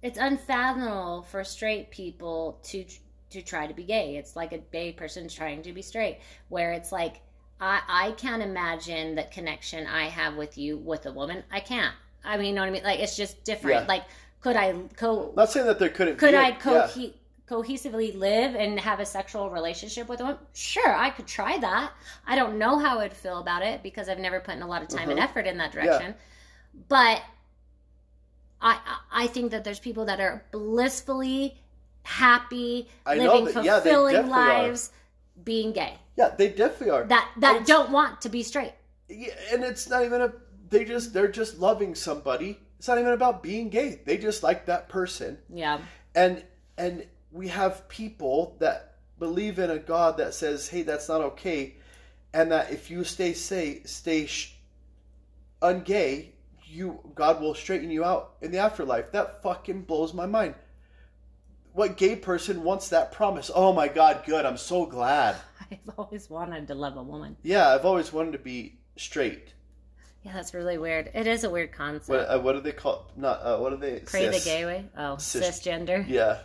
[0.06, 2.84] it's unfathomable for straight people to
[3.30, 4.16] to try to be gay.
[4.16, 7.20] It's like a gay person trying to be straight where it's like
[7.60, 11.42] I I can't imagine the connection I have with you with a woman.
[11.50, 11.94] I can't.
[12.24, 12.84] I mean, you know what I mean?
[12.84, 13.82] Like it's just different.
[13.82, 13.86] Yeah.
[13.88, 14.04] Like
[14.40, 16.88] could I co not saying that there couldn't could I yeah.
[16.88, 16.88] co-
[17.48, 20.38] cohesively live and have a sexual relationship with a woman?
[20.54, 21.92] Sure, I could try that.
[22.26, 24.82] I don't know how I'd feel about it because I've never put in a lot
[24.82, 25.28] of time and Uh-huh.
[25.28, 26.14] effort in that direction.
[26.88, 27.22] But
[28.60, 31.56] I I I think that there's people that are blissfully
[32.02, 34.22] happy, I living that- yeah, fulfilling are.
[34.22, 34.90] lives,
[35.42, 35.94] being gay.
[36.16, 38.72] yeah they definitely are That that don't want to be straight.
[39.08, 40.32] Yeah, and it's not even a
[40.70, 44.66] they just they're just loving somebody it's not even about being gay they just like
[44.66, 45.78] that person Yeah.
[46.14, 46.42] and
[46.78, 51.76] and we have people that believe in a god that says hey that's not okay
[52.34, 54.56] and that if you stay say stay sh-
[55.62, 56.30] ungay
[56.66, 60.54] you god will straighten you out in the afterlife that fucking blows my mind
[61.72, 65.36] what gay person wants that promise oh my god good i'm so glad
[65.70, 67.36] I've always wanted to love a woman.
[67.42, 69.52] yeah i've always wanted to be straight
[70.24, 71.10] Yeah, that's really weird.
[71.14, 72.08] It is a weird concept.
[72.08, 74.84] what, uh, what do they call not uh, what do they Pray the gay way?
[74.96, 76.04] Oh, Cis- cisgender.
[76.08, 76.38] yeah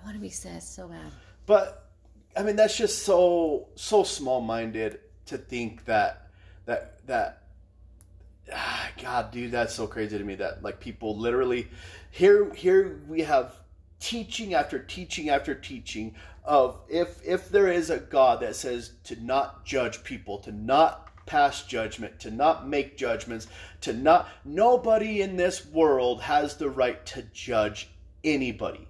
[0.00, 1.12] I want to be cis so bad.
[1.44, 1.90] But
[2.34, 6.28] I mean, that's just so so small minded to think that
[6.64, 7.39] that that
[8.52, 11.68] Ah, God, dude, that's so crazy to me that like people literally
[12.10, 13.54] here here we have
[14.00, 19.16] teaching after teaching after teaching of if if there is a God that says to
[19.22, 23.46] not judge people, to not pass judgment, to not make judgments,
[23.82, 27.90] to not nobody in this world has the right to judge
[28.24, 28.88] anybody.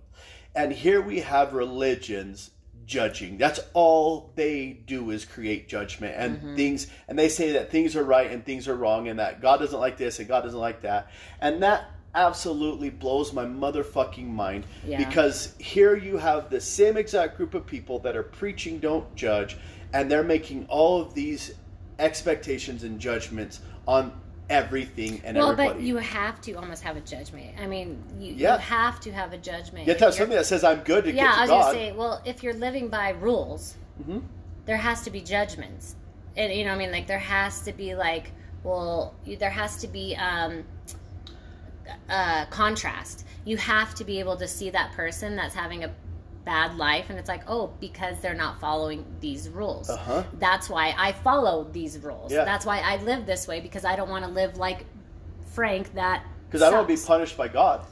[0.54, 2.50] And here we have religions
[2.90, 3.38] judging.
[3.38, 6.56] That's all they do is create judgment and Mm-hmm.
[6.56, 9.58] things and they say that things are right and things are wrong and that God
[9.60, 11.08] doesn't like this and God doesn't like that.
[11.40, 14.98] And that absolutely blows my motherfucking mind Yeah.
[14.98, 19.56] because here you have the same exact group of people that are preaching don't judge
[19.92, 21.54] and they're making all of these
[22.00, 24.12] expectations and judgments on
[24.50, 25.36] everything and everything.
[25.36, 25.78] well, everybody.
[25.78, 27.54] but you have to almost have a judgment.
[27.58, 28.54] I mean, you, Yeah.
[28.54, 29.86] you have to have a judgment.
[29.86, 31.48] you have to have something that says I'm good to yeah, get I to was
[31.50, 31.62] God.
[31.72, 34.22] gonna say, well, if you're living by rules, Mhm.
[34.66, 35.94] there has to be judgments,
[36.36, 38.32] and you know, what I mean, like there has to be like,
[38.64, 40.64] well, you, there has to be um,
[42.08, 43.24] uh, contrast.
[43.44, 45.90] You have to be able to see that person that's having a
[46.44, 49.90] bad life, and it's like, oh, because they're not following these rules.
[49.90, 50.24] Uh-huh.
[50.38, 52.32] That's why I follow these rules.
[52.32, 52.44] Yeah.
[52.44, 54.86] That's why I live this way because I don't want to live like
[55.52, 55.94] Frank.
[55.94, 57.86] That Because I don't want to be punished by God.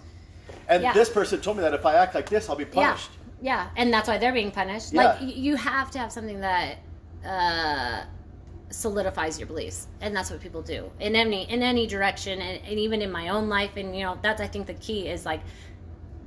[0.69, 0.93] And Yeah.
[0.93, 3.11] this person told me that if I act like this, I'll be punished.
[3.41, 4.95] Yeah, yeah, and that's why they're being punished.
[4.95, 6.79] Like you have to have something that
[7.25, 8.05] uh,
[8.71, 12.79] solidifies your beliefs, and that's what people do in any in any direction, and, and
[12.79, 13.77] even in my own life.
[13.77, 15.41] And you know, that's I think the key is like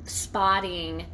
[0.05, 1.05] spotting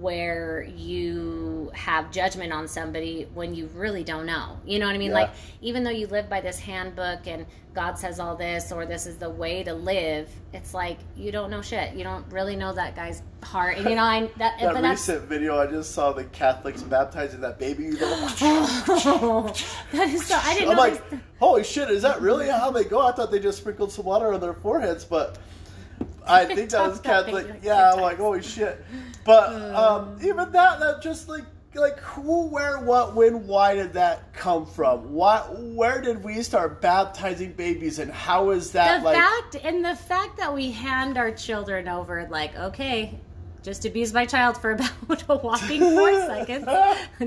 [0.00, 4.58] where you have judgment on somebody when you really don't know.
[4.64, 5.10] You know what I mean?
[5.10, 5.14] Yeah.
[5.14, 5.30] Like
[5.60, 9.16] even though you live by this handbook and God says all this or this is
[9.16, 11.94] the way to live, it's like you don't know shit.
[11.94, 13.78] You don't really know that guy's heart.
[13.78, 17.58] And you know, I that, That recent video, I just saw the Catholics baptizing that
[17.58, 17.84] baby.
[17.84, 18.28] You know,
[19.92, 20.38] that is so.
[20.42, 21.02] I didn't I'm like,
[21.38, 23.00] holy shit, is that really how they go?
[23.06, 25.38] I thought they just sprinkled some water on their foreheads, but
[26.26, 27.46] I think that was Catholic.
[27.62, 28.84] Yeah, I'm like, holy shit.
[29.24, 31.44] But um, even that, that just like,
[31.74, 35.12] like who, where, what, when, why did that come from?
[35.12, 39.16] What, where did we start baptizing babies, and how is that the like?
[39.16, 43.18] fact and the fact that we hand our children over, like, okay,
[43.64, 44.72] just abuse my child for
[45.06, 46.68] about a whopping four seconds,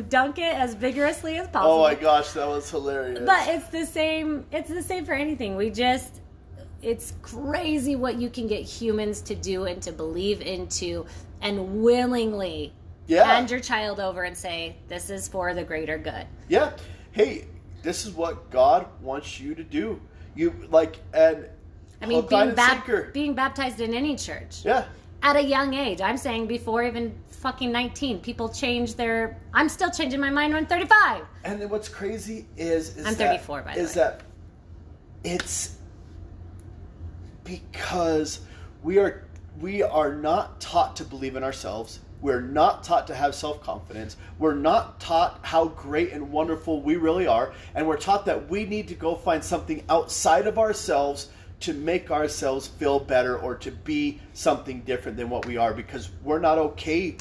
[0.07, 1.73] dunk it as vigorously as possible.
[1.73, 3.23] oh my gosh, that was hilarious.
[3.25, 4.45] But it's the same.
[4.51, 5.55] It's the same for anything.
[5.55, 6.21] We just.
[6.79, 11.07] It's crazy what you can get humans to do and to believe into,
[11.41, 12.73] and willingly
[13.07, 13.23] Yeah.
[13.25, 16.71] hand your child over and say, "This is for the greater good." Yeah.
[17.11, 17.45] Hey,
[17.83, 19.99] this is what God wants you to do.
[20.35, 21.47] You like and
[22.01, 23.09] I mean, being sinker.
[23.13, 24.85] being baptized in any church Yeah.
[25.23, 25.99] at a young age.
[26.01, 29.37] I'm saying before even fucking 19, people change their.
[29.53, 31.23] I'm still changing my mind when I'm 35.
[31.43, 34.01] And then what's crazy is, is I'm that- 34, by the is way.
[34.03, 34.21] that
[35.23, 35.77] it's
[37.43, 38.41] because
[38.83, 39.26] we are
[39.59, 41.99] we are not taught to believe in ourselves.
[42.21, 44.17] We're not taught to have self confidence.
[44.39, 47.53] We're not taught how great and wonderful we really are.
[47.75, 51.29] And we're taught that we need to go find something outside of ourselves
[51.59, 56.09] to make ourselves feel better or to be something different than what we are because
[56.23, 57.15] we're not okay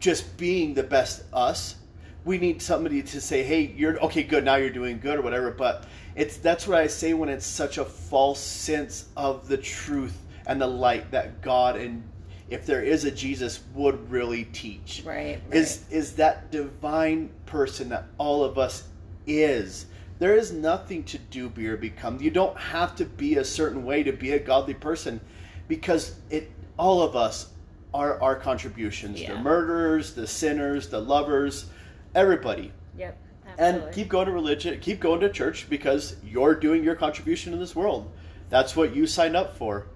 [0.00, 1.76] just being the best us.
[2.24, 4.44] We need somebody to say, "Hey, you're okay, good.
[4.44, 5.84] Now you're doing good or whatever." But
[6.16, 10.16] it's that's what I say when it's such a false sense of the truth
[10.46, 12.02] and the light that God and
[12.48, 15.02] if there is a Jesus would really teach.
[15.04, 18.84] Right, Is is that divine person that all of us
[19.26, 19.86] is.
[20.18, 22.20] There is nothing to do, be, or become.
[22.20, 25.20] You don't have to be a certain way to be a godly person
[25.68, 27.50] because it all of us
[27.92, 29.24] are our contributions.
[29.24, 31.66] The murderers, the sinners, the lovers,
[32.14, 32.72] everybody.
[32.96, 33.18] Yep.
[33.58, 37.58] And keep going to religion, keep going to church because you're doing your contribution in
[37.58, 38.10] this world.
[38.50, 39.86] That's what you signed up for.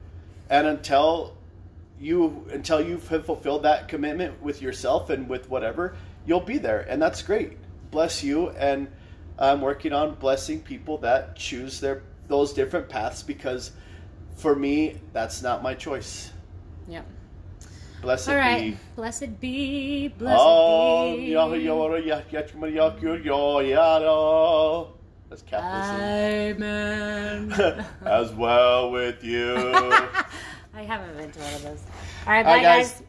[0.51, 1.37] And until
[2.01, 5.97] you until you have fulfilled that commitment with yourself and with whatever,
[6.27, 6.81] you'll be there.
[6.81, 7.57] And that's great.
[7.91, 8.89] Bless you and
[9.39, 13.73] I'm working on blessing people that choose their those different paths because
[14.37, 16.33] for me that's not my choice.
[16.89, 17.07] Yep.
[18.03, 18.73] Blessed All right.
[18.73, 20.09] be Blessed be.
[20.09, 21.35] Blessed Oh, be.
[25.31, 26.01] That's Catholicism.
[26.63, 27.85] Amen.
[28.05, 29.55] As well with you.
[30.75, 31.83] I haven't been to one of those.
[32.27, 32.93] All right, bye, guys.
[32.93, 33.03] guys.